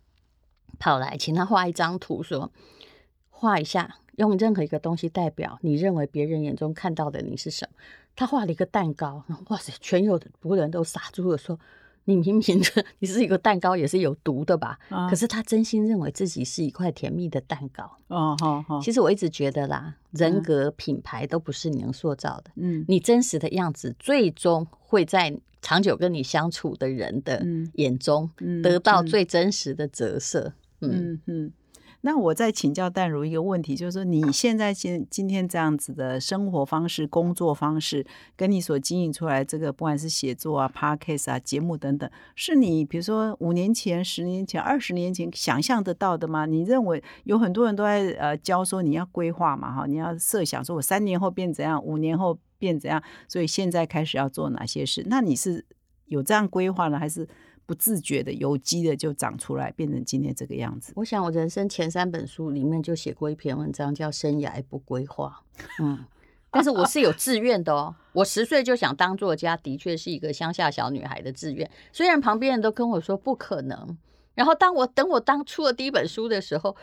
[0.78, 2.52] 跑来，请他画一张图，说
[3.30, 7.78] 画一下，用任何一个东西代表你认为别人眼中看到的你是什么。
[8.14, 11.58] 他画了一个蛋糕，哇塞，全有的仆人都傻住了，说。
[12.04, 14.78] 你明明的你是一个蛋糕，也是有毒的吧？
[15.08, 17.98] 可是他真心认为自己是一块甜蜜的蛋糕。
[18.08, 18.80] 哦，好，好。
[18.80, 22.50] 其实我一直觉得啦，人格品牌都不是你能塑造的。
[22.56, 28.28] 嗯，你真实的样子，最终会在长久跟你相处的人的眼中
[28.62, 30.52] 得到最真实的折射。
[30.80, 31.52] 嗯嗯。
[32.04, 38.04] 那我再请教淡如一个问题，就是说你现在今今天这样子的生活方式、工作方式，
[38.36, 46.44] 跟你所经营出来这个，不管是写作啊、podcast 啊、节目等等，是你比如说五年前、十年前、二十年前想象得到的吗？
[46.44, 55.04] 你认为有很多人都在呃教说你要规划嘛，哈，你要设想说我三年后变怎样，五年后变怎样，所以现在开始要做哪些事？
[55.06, 55.64] 那你是
[56.06, 57.28] 有这样规划呢，还是？
[57.72, 60.92] 不自觉的有机的就长出来，变成今天这个样子。
[60.94, 65.42] 我想我人生前三本书里面就写过一篇文章，叫《生涯不规划》。
[65.82, 66.04] 嗯，
[66.50, 67.94] 但是我是有志愿的哦。
[68.12, 71.70] 我十岁就想当作家，的确是一个乡下小女孩的志愿。
[71.94, 73.96] 虽然旁边人都跟我说不可能，
[74.34, 76.76] 然后当我等我当出了第一本书的时候，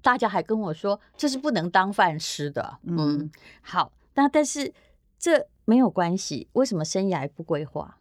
[0.00, 2.78] 大家还跟我说这是不能当饭吃的。
[2.84, 4.72] 嗯，好，那但是
[5.18, 6.48] 这没有关系。
[6.54, 7.98] 为什么生涯不规划？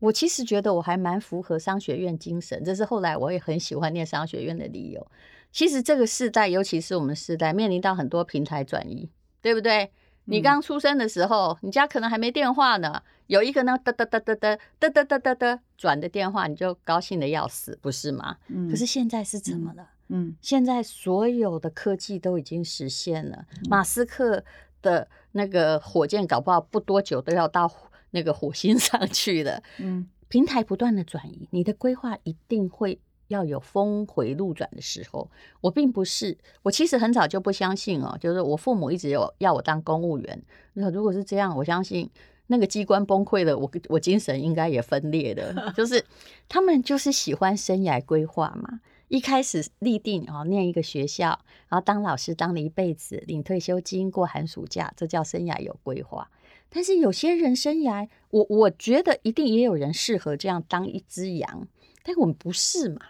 [0.00, 5.04] 我其实觉得我还蛮符合商学院精神，这是后来我也很喜欢念商学院的理由。
[5.50, 9.08] 其实这个世代，尤其是我们世代，面临到很多平台转移，
[9.42, 9.90] 对不对？
[10.26, 18.36] 你刚出生的时候，你家可能还没电话呢，有一个呢哒哒哒哒哒哒哒哒哒哒转的电话，你就高兴的要死，不是吗？
[18.48, 18.68] 嗯。
[18.70, 19.88] 可是现在是怎么了？
[20.08, 20.36] 嗯。
[20.40, 24.44] 现在所有的科技都已经实现了，马斯克
[24.82, 27.68] 的那个火箭搞不好不多久都要到。
[28.10, 35.30] 那个火星 上去的，嗯，平台不断的转移，你的规划一定会要有峰回路转的时候。
[35.60, 40.42] 我并不是，我其实很早就不相信哦，就是我父母一直有要我当公务员。
[40.74, 42.08] 那如果是这样，我相信
[42.46, 45.54] 那个机关崩溃了，我我精神应该也分裂的。
[45.76, 46.02] 就是
[46.48, 56.30] 他们就是喜欢生涯规划嘛，一开始立定哦，念一个学校，然后当老师当了一辈子，领退休金过寒暑假，这叫生涯有规划。
[56.70, 61.66] 但是有些人生涯，我我觉得一定也有人适合这样当一只羊。
[62.02, 63.00] 但我们不是嘛？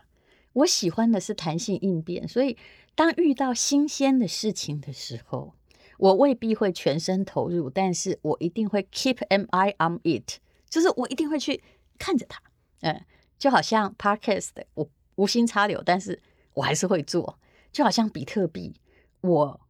[0.55, 2.57] 我喜欢的是弹性应变，所以
[2.95, 5.55] 当遇到新鲜的事情的时候，
[5.99, 11.63] 我未必会全身投入，但是我一定会 keep an eye on it，就是我一定会去
[11.99, 12.43] 看着它。
[12.81, 13.05] 嗯，
[13.39, 16.21] 就好像 podcast，我无心插柳，但是
[16.55, 17.39] 我还是会做。
[17.71, 18.75] 就好像比特币，
[19.21, 19.61] 我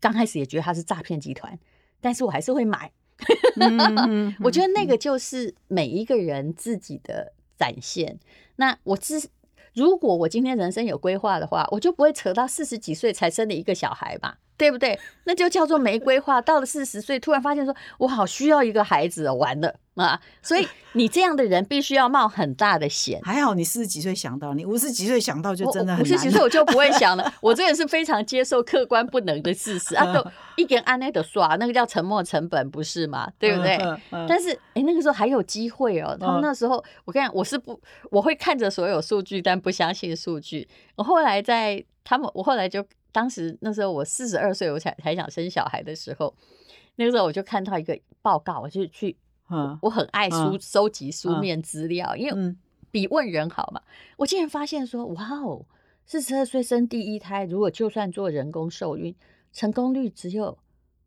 [0.00, 1.58] 刚开始也觉得它是诈骗集团，
[2.00, 2.92] 但是我还是会买。
[4.44, 8.18] 我觉得那个就是每一个人自己的展现。
[8.56, 9.30] 那我自
[9.74, 14.38] 如果我今天人生有规划的话，我就不会扯到四十几岁才生了一个小孩吧。
[14.56, 14.98] 对不对？
[15.22, 16.42] 那就叫做没规划。
[16.42, 20.20] 到了四十岁，突然发现说，我好需要一个孩子，完了啊！
[20.42, 23.20] 所以你这样的人必须要冒很大的险。
[23.22, 27.32] 还好你四十几岁想到，你五十几岁想到就真的很五十几岁我就不会想了。
[27.42, 30.24] 我这个是非常接受客观不能的事实啊，都
[30.56, 33.30] 一点安内的刷，那个叫沉没成本，不是吗？
[33.38, 33.78] 对不对？
[34.28, 36.16] 但是哎，那个时候还有机会哦。
[36.18, 37.80] 他们那时候，我跟你讲，我是不，
[38.10, 40.68] 我会看着所有数据，但不相信数据。
[40.96, 42.84] 我后来在他们，我后来就。
[43.10, 46.32] 当时那时候我四十二岁，我才才想生小孩的时候，
[46.96, 49.16] 那个时候我就看到一个报告，我就去，
[49.80, 52.54] 我很爱书收集书面资料，因为
[52.90, 53.80] 比问人好嘛。
[54.16, 55.64] 我竟然发现说，哇哦，
[56.06, 59.14] 四十二岁生第一胎，如果就算做人工受孕，
[59.52, 60.58] 成功率只有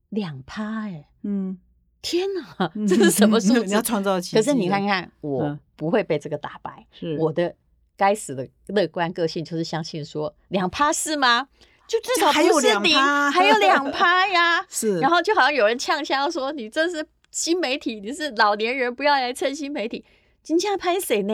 [0.09, 1.57] 两趴，哎，嗯，
[2.01, 3.63] 天哪，这是什么数字？
[3.65, 7.55] 你要创造奇迹可是你看看，我不会被这个打败，是我的
[7.97, 11.47] 该死的乐观个性，就是相信说两趴是吗？
[11.87, 14.65] 就至少还有两趴，还有两 趴呀。
[14.69, 20.05] 是，然后就好像有人呛呛说：“你这是新媒体，你是老年人，不要来蹭新媒体。”
[20.43, 21.33] 今天拍谁呢？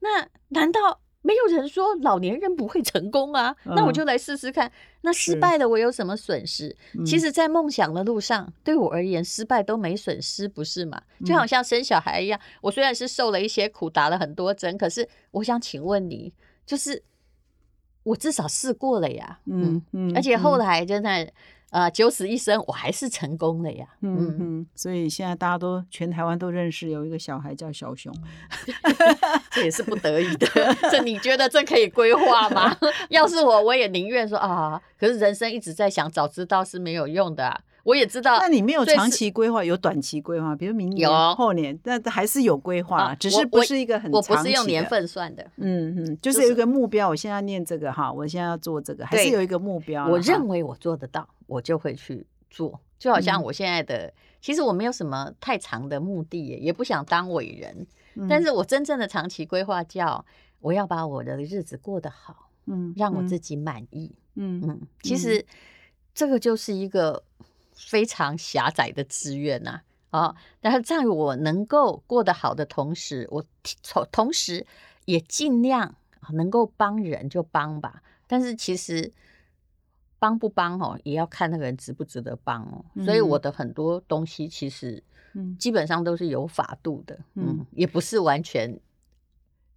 [0.00, 3.54] 那难道没有人说老年人不会成功啊？
[3.64, 4.70] 那我就来试试看。
[5.02, 6.74] 那失败了，我有什么损失？
[7.04, 11.02] 其实，在梦想的路上，对我而言，失败都没损失，不是吗？
[11.24, 16.32] 就好像生小孩一样，我虽然是受了一些苦，打了很多针，可是我想请问你，
[16.64, 17.02] 就是。
[18.04, 21.32] 我至少试过了呀，嗯嗯，而且后来真的，
[21.74, 28.14] 呃，九死一生，我还是成功了呀，嗯嗯，所以现在大家都全台湾都认识有一个小孩叫小熊，
[29.50, 30.46] 这也是不得已的。
[30.88, 32.76] 这你觉得这可以规划吗？
[33.10, 37.62] 要是我，我也宁愿说啊，可是人生一直在想，早知道是没有用的。
[37.82, 50.08] 我也知道，那你没有长期规划，有短期规划，比如明年、后年，那还是有规划，只是不是一个很我不是用年份算的，嗯嗯，就是有一个目标，我现在念这个哈，我现在要做这个，还是有一个目标。
[50.08, 52.80] 我认为我做得到，我就会去做。
[52.98, 57.86] 就好像我现在的，其实我没有什么太长的目的，也不想当伟人，
[58.28, 60.24] 但是我真正的长期规划叫
[60.60, 65.44] 我要把我的日子过得好，嗯，让我自己满意，嗯嗯，其实
[66.14, 67.22] 这个就是一个。
[67.76, 69.80] 非常狭窄的志愿呐，
[70.10, 70.36] 啊！
[70.60, 73.44] 但是在我能够过得好的同时，我
[73.82, 74.64] 同同时
[75.06, 75.96] 也尽量
[76.34, 78.00] 能够帮人就帮吧。
[78.28, 79.12] 但是其实
[80.24, 82.84] 帮不帮哦，也要看那个人值不值得帮哦。
[83.04, 85.02] 所以我的很多东西其实，
[85.34, 88.80] 嗯，基本上都是有法度的，嗯，也不是完全。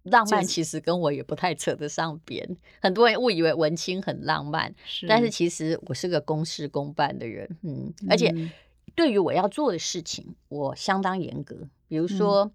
[0.04, 4.74] 浪漫其实跟我也不太扯得上边，很多人误以为文青很浪漫，
[5.06, 8.32] 但是其实我是个公事公办的人，嗯，而且
[8.94, 11.54] 对于我要做的事情，我相当严格。
[11.88, 12.50] 比如说，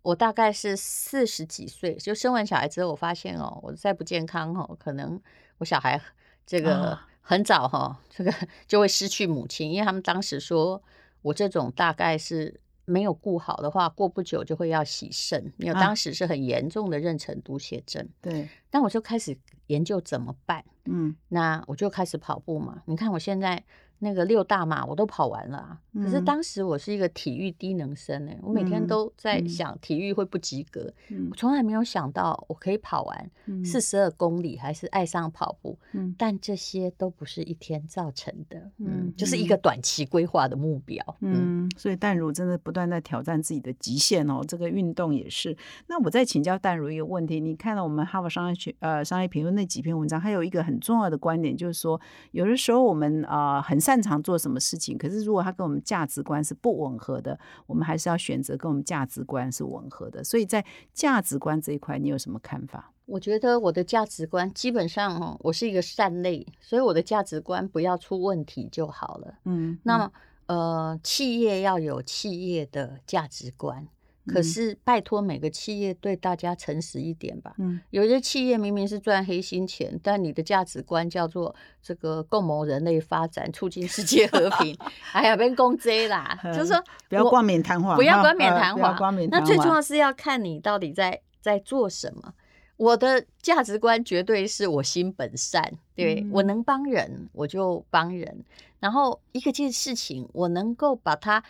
[0.00, 5.20] 我大概是四十几岁就生完小孩之后，我发现哦，我再不健康哦，可能
[5.58, 6.00] 我小孩
[6.46, 8.32] 这个很早哈，这个
[8.68, 10.80] 就会失去母亲，因为他们当时说
[11.22, 12.60] 我这种大概是。
[12.86, 18.06] 没有顾好的话，过不久就会要洗肾，因为当时是很严重的妊娠毒血症。
[18.20, 19.34] 对，但我就开始
[19.68, 20.62] 研究怎么办。
[20.84, 22.82] 嗯，那我就开始跑步嘛。
[22.84, 23.64] 你看我现在。
[23.98, 30.92] 那个六大马我都跑完了，可是当时我是一个体育低能生哎，我每天都在想体育会不及格，
[31.30, 33.30] 我从来没有想到我可以跑完
[33.64, 35.78] 四十二公里，还是爱上跑步。
[35.92, 41.02] 嗯，但这些都不是一天造成的，嗯，就是一个短期规划的目标。
[41.20, 45.56] 嗯，所以淡如真的不断在挑战自己的极限哦，这个运动也是。
[45.86, 51.98] 那我再请教淡如一个问题，你看到我们哈佛商业学呃商业评论那几篇文章，还有一个很重要的观点，就是说
[52.32, 54.98] 有的时候我们啊很擅擅长做什么事情？
[54.98, 60.24] 可是如果它跟我们价值观是不吻合的，我们还是要选择跟我们价值观是吻合的。
[60.24, 62.90] 所以在价值观这一块，你有什么看法？
[63.06, 69.34] 我觉得我的价值观基本上哦，我是一个善类，所以我的价值观不要出问题就好了。
[69.44, 70.10] 嗯，那么
[70.46, 73.88] 呃，企业要有企业的价值观。
[74.26, 77.54] 可是，拜托每个企业对大家诚实一点吧。
[77.58, 84.74] 嗯，有些企业明明是赚黑心钱，但你的价值观叫做这个共谋人类发展、促进世界和平。
[85.12, 89.14] 哎呀，别攻击啦，就是说不要冠冕堂皇，不要冠冕堂皇。
[89.30, 92.32] 那最重要是要看你到底在在做什么。
[92.76, 98.44] 我的价值观绝对是我心本善，对我能帮人我就帮人，
[98.80, 101.42] 然后一个件事情我能够把它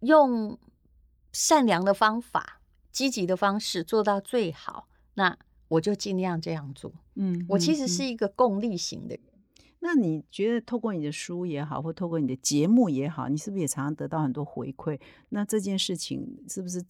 [0.00, 0.58] 用
[1.32, 2.60] 善良的方法、
[2.90, 5.36] 积极的方式做到最好，那
[5.68, 6.90] 我就尽量这样做。
[7.14, 9.31] 嗯，我其实是一个共利型的人。
[9.84, 14.96] 那你觉得透过你的书也好，或透过你的节目也好，你是不是也常常得到很多回馈？
[15.30, 16.80] 那这件事情是不是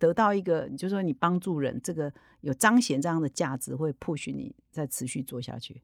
[0.00, 5.80] 得到一个，就是说你帮助人，这个有彰显这样的价值，会 push 你再持续做下去？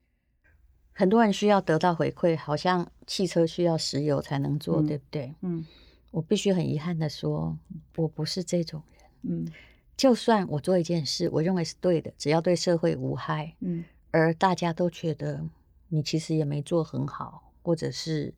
[0.92, 5.32] 很多人需要得到回馈，好像汽车需要石油才能做，对不对？
[5.42, 5.64] 嗯，
[6.10, 7.56] 我必须很遗憾的说，
[7.94, 8.82] 我不是这种
[9.22, 9.44] 人。
[9.44, 9.52] 嗯，
[9.96, 15.40] 就算我做一件事，我认为是对的，只要对社会无害，嗯，而大家都觉得。
[15.88, 18.32] 你其实也没做很好，或者是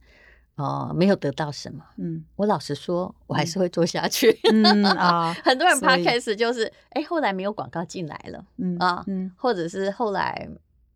[0.57, 1.85] 呃没有得到什么。
[1.97, 4.39] 嗯，我老实说，我还是会做下去。
[4.53, 8.45] 嗯啊， 很多人 podcast 就是哎，后来没有广告进来了。
[8.57, 9.05] 嗯啊，
[9.37, 10.49] 或者是后来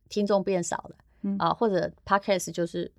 [0.08, 0.96] 听众变少了。
[1.22, 2.90] 嗯啊，或者 podcast 就是。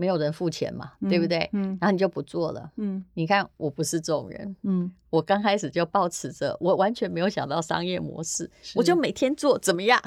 [0.00, 1.46] 没有人付钱嘛，对不对？
[1.52, 2.70] 嗯，然后你就不做了。
[2.76, 4.56] 嗯，你看我不是这种人。
[4.62, 10.00] 嗯，我刚开始就保持着，我完全没有想到商业模式，我就每天做怎么样？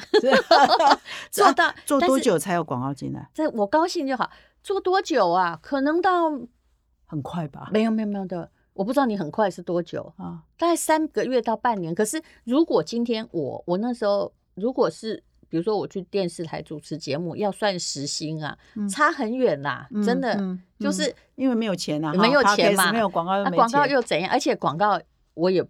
[1.30, 3.30] 做到 做多久才有广告进来？
[3.36, 4.32] 这我高兴就好。
[4.64, 5.60] 做多久啊？
[5.62, 6.32] 可能到
[7.06, 7.70] 很快吧？
[7.72, 10.42] 没有没有没有的，我不知道你很快是多久啊？
[10.58, 11.94] 大概三个月到半年。
[11.94, 15.24] 可是如果今天我我那时候如果是。
[15.54, 18.58] 比如说我去电视台主持节目，要算时薪啊，
[18.90, 20.36] 差很远呐，真的
[20.80, 24.32] 就是因为没有钱啊，没有钱嘛，没有广告，广告又怎样？
[24.32, 25.00] 而且广告
[25.36, 25.64] 我也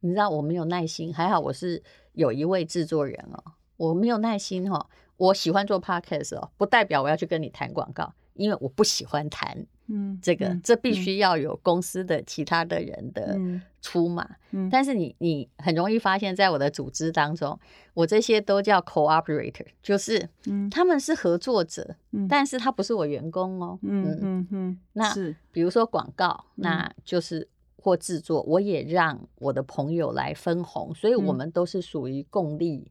[0.00, 1.82] 你知道我没有耐心，还好我是
[2.14, 4.86] 有一位制作人哦，我没有耐心哦，
[5.18, 9.66] 我喜欢做 podcast 哦，不代表我要去跟你谈广告，因为我不喜欢谈。
[9.88, 13.38] 嗯，这个这必须要有公司的其他的人的
[13.80, 14.28] 出马，
[14.70, 17.58] 但是你你很容易发现，在我的组织当中，
[17.94, 20.28] 我这些都叫 cooperator，就是
[20.70, 21.96] 他们是合作者，
[22.28, 23.78] 但是他不是我员工哦。
[23.82, 25.12] 嗯嗯嗯，那
[25.50, 32.90] 比如说广告，那就是或制作，我也让我的朋友来分红，所以我们都是属于共利。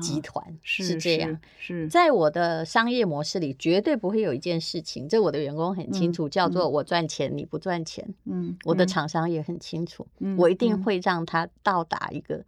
[0.00, 8.14] 集团是这样，是在我的商业模式里，绝对不会有一件事情，这我的员工很清楚，叫做我赚钱你不赚钱。
[8.24, 10.06] 嗯，我的厂商也很清楚，
[10.36, 12.44] 我一定会让他到达一个。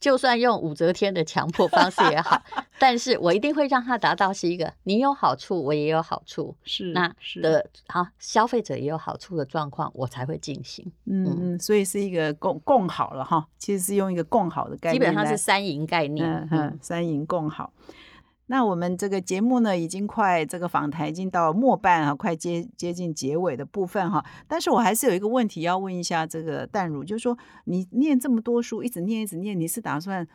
[0.00, 2.42] 就算用武则天的强迫方式也好，
[2.78, 10.90] 但是我一定会让他达到是一个你有好处，我也有好处，是那的好消费者也有好处的状况，我才会进行。
[11.04, 16.26] 嗯嗯，所以是一个共共好了哈，其实是用一个共好的概念，基本上是三赢概念。
[16.26, 17.70] 嗯嗯，三赢共好。
[18.50, 24.24] 那我们这个节目呢，已经快这个访谈已经到末半啊，快接接近结尾的部分哈。
[24.48, 30.26] 但是我还是有一个问题要问一下这个淡如，就是说你念这么多书，一直念一直念，你是打算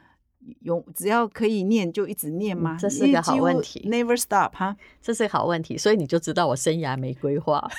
[0.61, 2.77] 永只要可以念就一直念吗？
[2.79, 7.69] 这是个好问题，Never stop 哈，这是个好问题，所以你就知道我生涯没规划。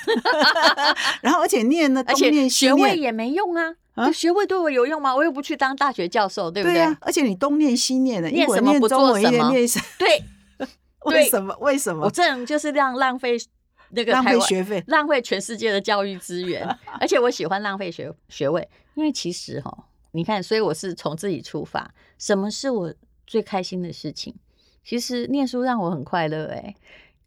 [1.23, 3.73] 然后而且念呢，而且学位也没用啊，
[4.13, 5.15] 学位对我有用吗？
[5.15, 6.81] 我又不去当大学教授，对不对？
[7.01, 9.51] 而且你东念西念的，念什么不做什么？
[9.97, 10.23] 对。
[11.05, 11.55] 为什么？
[11.61, 12.03] 为什么？
[12.05, 13.37] 我这样就是这样浪费
[13.91, 16.67] 那个浪费学费，浪费全世界的教育资源，
[16.99, 22.93] 而且我喜欢浪费学学位，因为其实哈，你看，所以我是从自己出发，什么是我
[23.25, 24.35] 最开心的事情？
[24.83, 26.75] 其实念书让我很快乐，哎，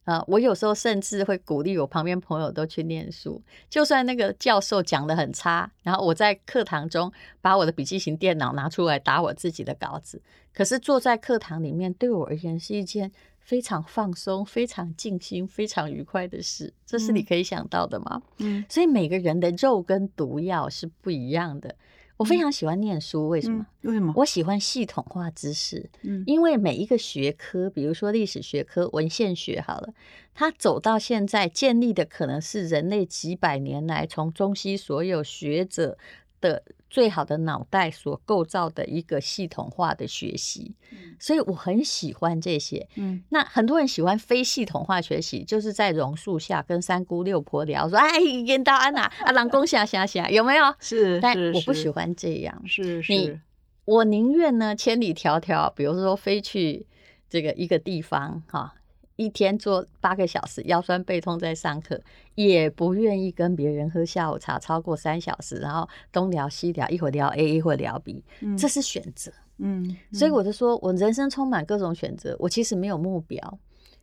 [0.05, 10.21] 啊，我有时候甚至会鼓励我旁边朋友都去念书，就算那个教授讲的很差，然后我在课堂中把我的笔记型电脑拿出来打我自己的稿子，
[10.53, 13.13] 可是坐在课堂里面对我而言是一件。
[13.43, 18.23] 非常放松、非常静心、非常愉快的事，这是你可以想到的吗？
[18.39, 21.75] 嗯，所以每个人的肉跟毒药是不一样的。
[22.21, 23.67] 我非常喜欢念书，为什么？
[23.81, 24.13] 为什么？
[24.15, 25.89] 我喜欢系统化知识。
[26.03, 29.95] 嗯，因为每一个学科，比如说历史学科、文献学，好了，
[30.35, 35.97] 它走到现在建立的可能是人类几百年来从中西所有学者
[36.43, 36.63] 的。
[36.91, 40.75] 最好的脑袋所构造的一个系统化的学习，
[41.21, 42.87] 所以我很喜欢这些。
[42.97, 52.61] 嗯，那很多人喜欢非系统化学习，就是在榕树下跟三姑六婆聊，说：“哎，演到安娜啊，郎公下下下，有没有？”是，但我不喜欢这样。
[52.67, 53.41] 是是，
[53.85, 56.85] 我宁愿呢千里迢迢，比如说飞去
[57.29, 58.75] 这个一个地方，哈。
[59.21, 62.01] 一天做八个小时，腰酸背痛在上课，
[62.37, 68.25] 也不愿意跟别人喝下午茶超过三小时，然后东聊西聊，一会儿聊 A，一会儿聊 B，
[68.59, 69.31] 这是选择。
[69.59, 73.59] 嗯，所以我就说，我人生充满各种选择，我其实没有目标，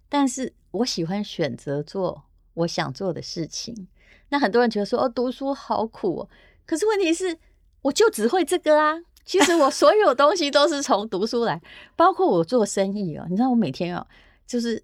[0.08, 3.88] 但是我喜欢选择做我想做的事情。
[4.30, 6.30] 那很多人觉得说，哦，读书好苦哦，
[6.68, 7.40] 可是问题是，
[7.82, 9.00] 我就只会这个啊。
[9.26, 11.60] 其实我所有东西都是从读书来，
[11.96, 13.26] 包括我做生意哦。
[13.28, 14.06] 你知道我每天哦，
[14.46, 14.82] 就是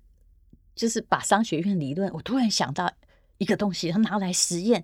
[0.75, 2.91] 就是把商学院理论，我突然想到
[3.37, 4.83] 一个东西，他拿来实验。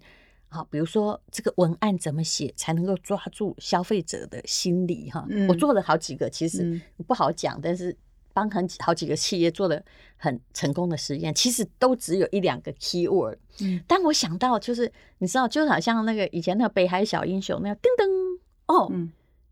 [0.51, 5.09] 好，比如说这个文案怎么写才能够抓住消费者的心理？
[5.11, 7.95] 哈，我做了好几个，其实不好讲，但是
[8.33, 9.79] 帮很好几个企业做了
[10.17, 13.37] 很成功的实验，其实都只有一两个 key word。
[13.61, 18.91] 嗯，但我想到就是，你知道，就好像那个以前那个北海小英雄那样，噔噔哦，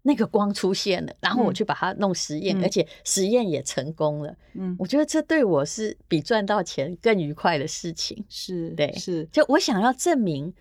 [0.08, 4.36] 那个光出现了，然后我去把它弄实验，而且实验也成功了。
[4.54, 8.26] 嗯，我觉得这对我是比赚到钱更愉快的事情。
[8.30, 10.54] 是对，是就我想要证明。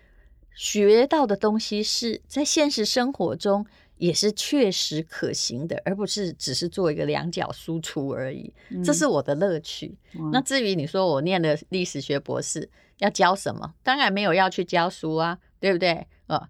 [0.59, 3.67] 学到的东西是在现实生活中
[3.99, 8.51] 也是确实可行的，而不是只是做一个两脚输出而已。
[8.83, 9.99] 这是我的乐趣。
[10.33, 12.71] 那至于你说我念的历史学博士
[13.01, 16.07] 要教什么，当然没有要去教书啊，对不对？
[16.27, 16.49] 啊，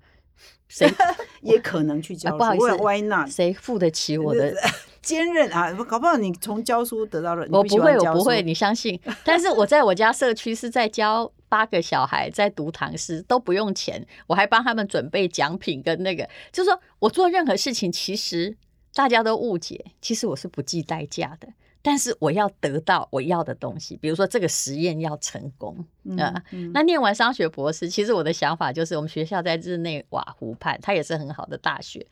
[0.69, 0.89] 谁
[1.43, 2.37] 也可能去教？
[2.37, 3.29] 不好意思，Why not？
[3.31, 4.53] 谁付得起我的？
[5.03, 7.47] 坚韧啊，搞不好你从教书得到了。
[7.53, 9.01] 我不会，我不会，你相信。
[9.25, 18.57] 但是我在我家社区是在教八个小孩在读唐诗，都不用钱，我还帮他们准备奖品跟那个，就是说我做任何事情，其实
[18.95, 21.47] 大家都误解，其实我是不计代价的。
[21.87, 25.77] 但是我要得到我要的东西，比如说这个实验要成功
[26.19, 26.43] 啊。
[26.75, 32.05] 那念完商学博士，其实我的想法就是，我们学校在日内瓦湖畔，它也是很好的大学，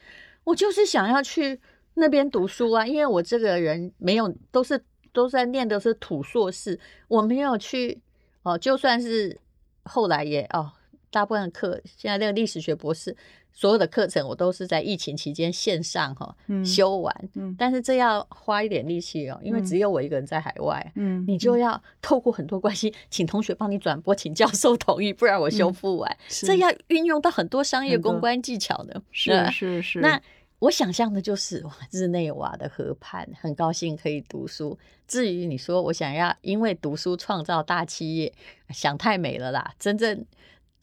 [0.44, 1.60] 我就是想要去。
[1.96, 8.00] 那边读书啊，因为我这个人没有，都是都在念的是土硕士，我没有去
[8.42, 8.58] 哦。
[8.58, 9.38] 就算是
[9.84, 10.72] 后来也哦，
[11.14, 13.16] 大部分课现在那个历史学博士
[13.52, 17.28] 所有的课程，我都是在疫情期间线上哈修完。
[17.34, 20.92] 嗯，但是这要花一点力气哦，因为只有我一个人在海外。
[20.96, 26.16] 嗯，你就要透过很多关系，请同学帮你转播，请教授同意，不然我修复完。
[26.28, 29.00] 这要运用到很多商业公关技巧的。
[29.12, 30.00] 是是是。
[30.00, 30.20] 那。
[30.60, 34.78] 我想象的就是哇，日内瓦的河畔，很高兴可以读书。
[35.06, 38.32] 至于你说我想要因为读书创造大企业，
[38.70, 39.74] 想太美了啦！
[39.78, 40.24] 真正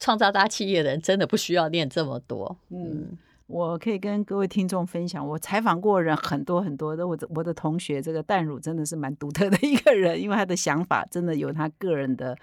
[0.02, 2.56] 创造大企业的人，真的不需要念这么多。
[2.70, 12.36] 嗯，我可以跟各位听众分享，我采访过人很多很多的，我的我的同学，这个淡乳真的是蛮独特的一个人，因为他的想法真的有他个人的。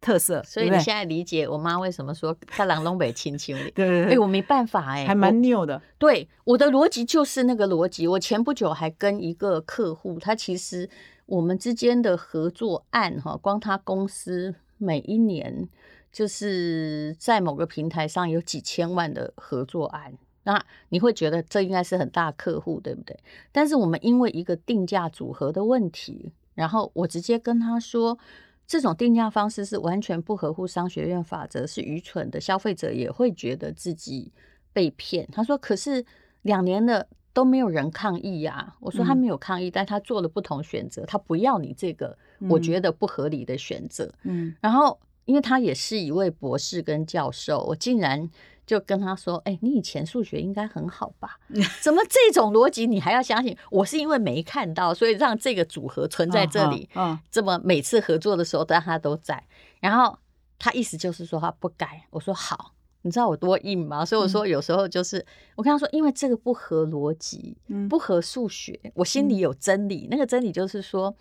[0.00, 3.70] 特色，所以你现在理解我妈为什么说在朗东北亲亲里？
[3.70, 5.80] 对对对，哎，我没办法哎，还蛮拗的。
[5.96, 8.06] 对，我的逻辑就是那个逻辑。
[8.06, 10.86] 我前不久还跟一个客户，他其实
[11.24, 15.66] 我们之间的合作案哈，光他公司每一年
[16.14, 23.18] 就是在某个平台上有几千万的合作案，那你会觉得这应该是很大客户，对不对？
[23.52, 28.18] 但是我们因为一个定价组合的问题，然后我直接跟他说。
[28.66, 32.40] 这种定价方式是完全不合乎商学院法则，是愚蠢的。
[32.40, 34.32] 消费者也会觉得自己
[34.72, 35.28] 被骗。
[35.30, 36.02] 他说：“可是
[36.40, 42.16] 两年了都没有人抗议呀。”我说：“他没有抗议，但他做了不同选择，他不要你这个
[42.48, 48.30] 我觉得不合理的选择。”嗯，然后因为他也是一位博士跟教授，我竟然。
[48.66, 51.38] 就跟他说：“哎，你以前数学应该很好吧？
[51.84, 53.54] 怎么这种逻辑你还要相信？
[53.70, 56.88] 我是因为没看到，所以让这个组合存在这里。
[56.94, 59.44] 嗯，这么每次合作的时候，但他都在。
[59.80, 60.18] 然后
[60.58, 62.06] 他意思就是说他不改。
[62.08, 62.72] 我说好，
[63.02, 64.02] 你知道我多硬吗？
[64.02, 65.22] 所以我说有时候就是
[65.56, 67.58] 我跟他说，因为这个不合逻辑，
[67.90, 70.08] 不合数学，我心里有真理。
[70.10, 71.14] 那个真理就是说，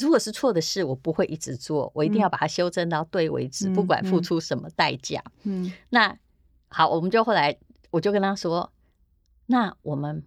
[0.00, 5.22] 如果是错的事，我不会一直做，我一定要把它修正到对为止，不管付出什么代价。
[5.44, 6.16] 嗯，那。”
[6.72, 7.56] 好，我们就后来，
[7.90, 8.70] 我就跟他说
[9.46, 10.22] ：“那我们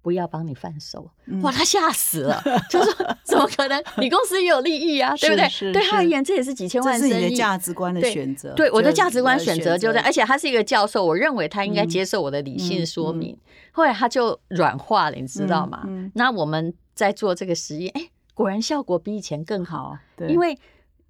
[0.00, 1.10] 不要帮你贩售。”
[1.42, 2.40] 哇，他吓死了，
[2.70, 2.94] 就说
[3.26, 3.82] ：“怎么可能？
[3.98, 5.72] 你公司也有利益啊，对不对？
[5.72, 8.54] 对他而言，这也是几千万生意。”是你的价值观的选择。
[8.54, 13.36] 对我的价值观选择就在，而且他是一个教授，我认为他应该接受我的理性说明。
[13.72, 15.84] 后来他就软化了，你知道吗？
[16.14, 19.96] 那我们在做这个实验，哎，果然效果比以前更好。
[20.16, 20.58] 对，因为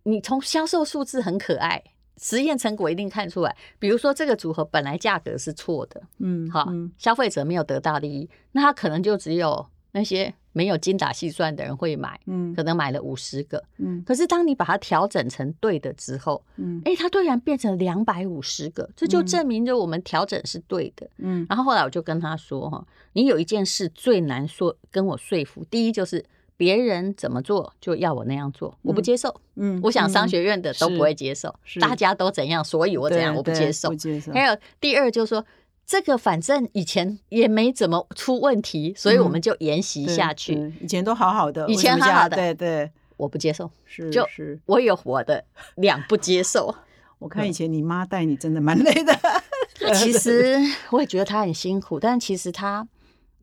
[0.05, 1.83] 你从销售数字很可爱。
[2.16, 6.64] 实验成果一定看出来，比如说这个组合本来价格是错的，嗯，好，
[6.97, 26.25] 消费者没有得到利益，那他可能就只有那些没有精打细算的人会买，嗯，可能买了五十个，嗯，可是当你把它调整成对的之后，嗯，哎，它突然变成两百五十个，这就证明着我们调整是对的，嗯，然后后来我就跟他说，哈，你有一件事最难说跟我说服，第一就是。
[26.57, 29.34] 别人怎么做就要我那样做，我不接受。
[29.57, 33.90] 嗯，我想商学院的都不会接受，大家都怎样，所以我怎样，我不接受。
[34.32, 35.44] 还有第二就是说，
[35.86, 40.72] 这个反正以前也没怎么出问题，所以我们就沿袭下去。
[40.80, 43.70] 以前都好好的，以前好好的，对对，我不接受。
[43.84, 45.44] 是，就是我有我的
[45.76, 46.74] 两不接受。
[47.18, 49.12] 我看以前你妈带你真的蛮累的。
[49.94, 50.59] 其实
[50.90, 52.86] 我也觉得她很辛苦，但其实她，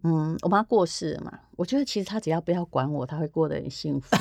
[0.03, 4.17] 嗯，我妈过世了嘛，我觉得其实他只要不要管我，他会过得很幸福。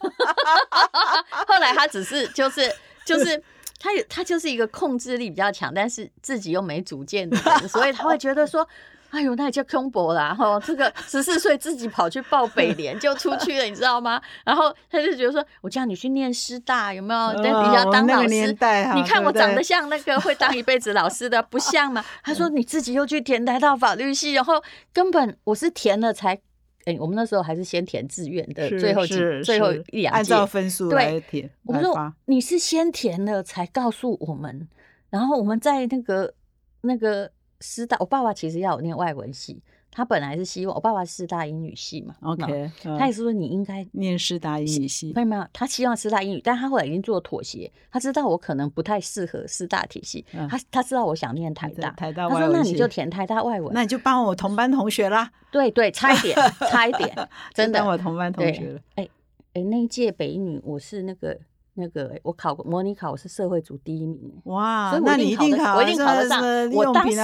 [1.48, 2.70] 后来他只是就是
[3.06, 3.42] 就是
[3.80, 8.68] 他他就是一个控制力比较强，但是自己又没主见的人，所以他会觉得说。
[9.12, 10.34] 哎呦，那也叫空博啦！
[10.34, 14.18] 哈，这个十四岁自己跑去报北联就出去了，你知道吗？
[14.42, 17.42] 然后他就觉得说，我叫你去念师大，有没有？
[17.42, 18.56] 在底下当老师。
[18.94, 22.02] 你看我长得像那个会当一辈子老师的，不像吗？
[22.24, 24.54] 他说你自己又去填台大法律系，然后
[24.94, 26.40] 根本我是填了才，
[26.84, 31.48] 哎，我们那时候还是先填志愿的，最后几最后一两按照分数来填。
[31.64, 34.68] 我们说你是先填了才告诉我们，
[35.10, 36.34] 然后我们在那个
[36.82, 37.30] 那个。
[37.64, 39.62] 师大，我爸爸其实要我念外文系，
[39.94, 56.34] 他本来是希望我爸爸师大英语系嘛，OK，他也是说你应该念师大英语系，没有没有，他希望师大英语，但他后来已经做妥协，他知道我可能不太适合师大体系，他他知道我想念台大，台大他说那你就填台大外文，那你就帮我同班同学啦，对对，差一点，
[56.70, 59.06] 差一点，真的，我同班同学了，哎
[59.52, 61.38] 哎，那一届北女我是那个。
[61.74, 64.30] 那个我考过模拟考，我是社会组第一名。
[64.44, 66.40] 哇，所以我一定考，我一定考得上。
[66.70, 67.18] 我当时，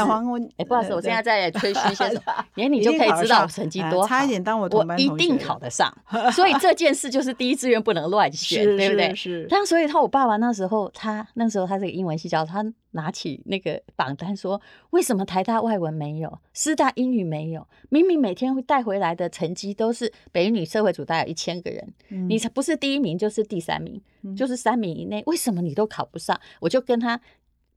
[0.56, 2.44] 哎，不好意思，我现在在吹嘘些 什么？
[2.54, 4.08] 连你就可以知道我成绩多好。
[4.08, 5.92] 差一点当我我一定考得上。
[6.32, 9.14] 所以这件事就是第一志愿不能乱 选，对不对？
[9.14, 9.46] 是。
[9.50, 14.58] 但所以他我爸爸那时候，他那时候他是个英文系教授，他拿起那个榜单说
[14.90, 17.68] ：“为什么台大外文没有，师大英语没有？
[17.90, 21.86] 明明每天会带回来的成绩都是北女社会组，大概一千个人，
[22.28, 24.00] 你才不是第一名就是第三名。”
[24.38, 26.40] 就是三名以内，为什么你都考不上？
[26.60, 27.20] 我就跟他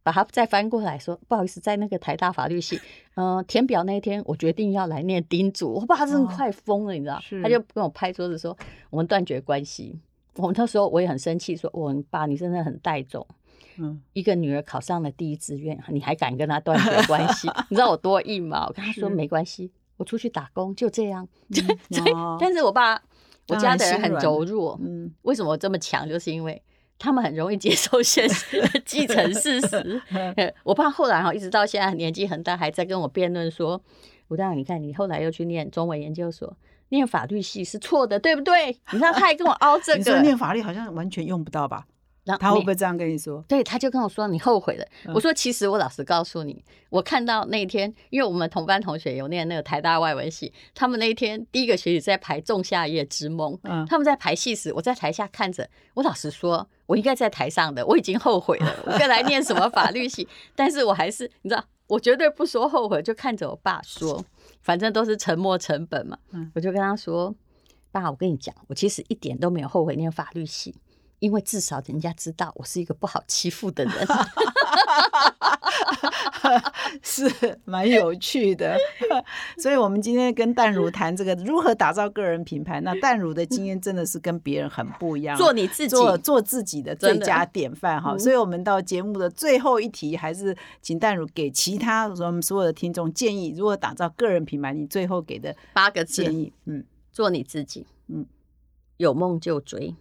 [0.03, 2.79] 把他再翻过来说，不好意思，在那个台大法律系，
[3.15, 7.19] 嗯，填表那一天，我决定要来念丁主，我爸真的快疯了，你知道？
[7.43, 8.57] 他就跟我拍桌子说，
[8.89, 9.99] 我们断绝关系。
[10.37, 13.27] 我们那时候我也很生气，说，我爸你真的很带种，
[13.77, 17.49] 嗯，一个女儿考上了第一志愿，你还敢跟他断绝关系？
[17.69, 18.65] 你知道我多硬吗？
[18.67, 21.27] 我跟他说没关系，我出去打工就这样。
[22.39, 23.01] 但是我爸。
[23.55, 26.07] 我家的人很柔弱，嗯，为什么我这么强？
[26.07, 26.61] 就是因为
[26.97, 30.01] 他们很容易接受现实，继承事实。
[30.63, 33.81] 我爸后来哈，一直到现在年纪很大，还在跟我辩论说
[34.29, 36.55] ：“吴大，你看你后来又去念中文研究所，
[36.89, 41.85] 念法律系是错的，对不对？”你看他还跟我凹这个，你说念法律好像完全用不到吧？
[42.39, 43.43] 他会不会这样跟你说？
[43.47, 44.85] 对，他就跟我说你后悔了。
[45.13, 55.67] 我说其实我老实告诉你，我看到那一天，因为我们同班同学有念那个台大外文系，他们那一天第一个学期在排《仲夏夜之梦》，嗯，他们在排戏时，我在台下看着。
[55.95, 60.27] 我老实说，我应该在台上的，我已经后悔了，我该来念什么法律系？
[60.55, 64.23] 但是我还是你知道，我绝对不说后悔，就看着我爸说，
[64.61, 66.17] 反正都是沉没成本嘛。
[66.31, 67.33] 嗯，我就跟他说，
[67.91, 70.75] 爸，我跟你讲，我其实一点都没有后悔念法律系。
[71.21, 73.93] 因为至少人家知道我是一个不好欺负的人，
[77.03, 78.75] 是蛮有趣的。
[79.61, 82.81] 所以，我们今天跟淡如谈这个如何打造个人品牌。
[82.81, 88.17] 那淡如的经验真的是跟别人很不一样，做你自己，做做自己的最佳典范哈。
[88.17, 94.73] 所以，我们到节目的最后一题，还是请淡如给其他我们所有的听众建议：如何打造个人品牌？
[94.73, 98.25] 你最后给的八个建议，嗯，做你自己，嗯，
[98.97, 99.97] 有梦就追，嗯。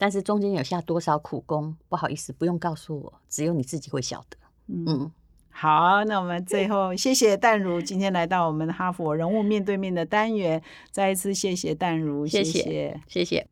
[0.00, 4.38] 但是中间有下多少苦功，不好意思，不用告诉我，只有你自己会晓得。
[4.66, 5.12] 嗯，
[5.50, 13.46] 好，那我们最后谢谢淡如今天来到我们哈佛人物面对面的单元，再一次谢谢淡如，谢谢，谢谢。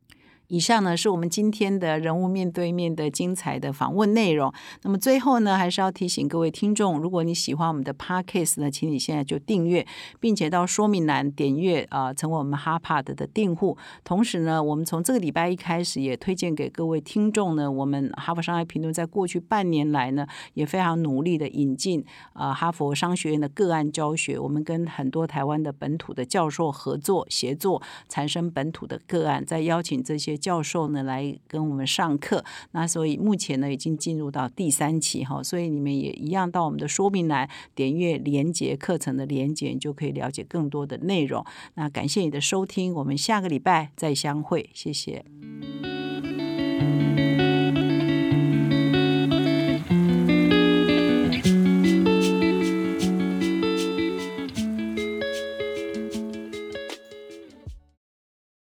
[0.49, 4.51] 以上呢是我们今天的人物面对面的精彩的访问内容。
[4.83, 9.87] 那么最后呢，还是要提醒各位听众，如果你喜欢我们的 podcast 呢，请你现在就订阅，
[10.19, 13.77] 并且到说明栏点阅啊，成为我们哈帕的的订户。
[14.05, 24.39] 同时呢，我们从这个礼拜一开始，也推荐给各位听众呢，我们哈佛商业评论在过去半年来呢，也非常努力的引进啊哈佛商学院的个案教学。
[24.39, 30.38] 我们跟很多台湾的本土的教授合作协作，产生本土的个案，再邀请这些。
[30.39, 41.45] 教授呢来跟我们上课，那所以目前呢已经进入到第三期哈，所以你们也一样到我们的说明栏点阅连接课程的连接，就可以了解更多的内容。
[41.74, 45.24] 那感谢你的收听，我们下个礼拜再相会，谢谢。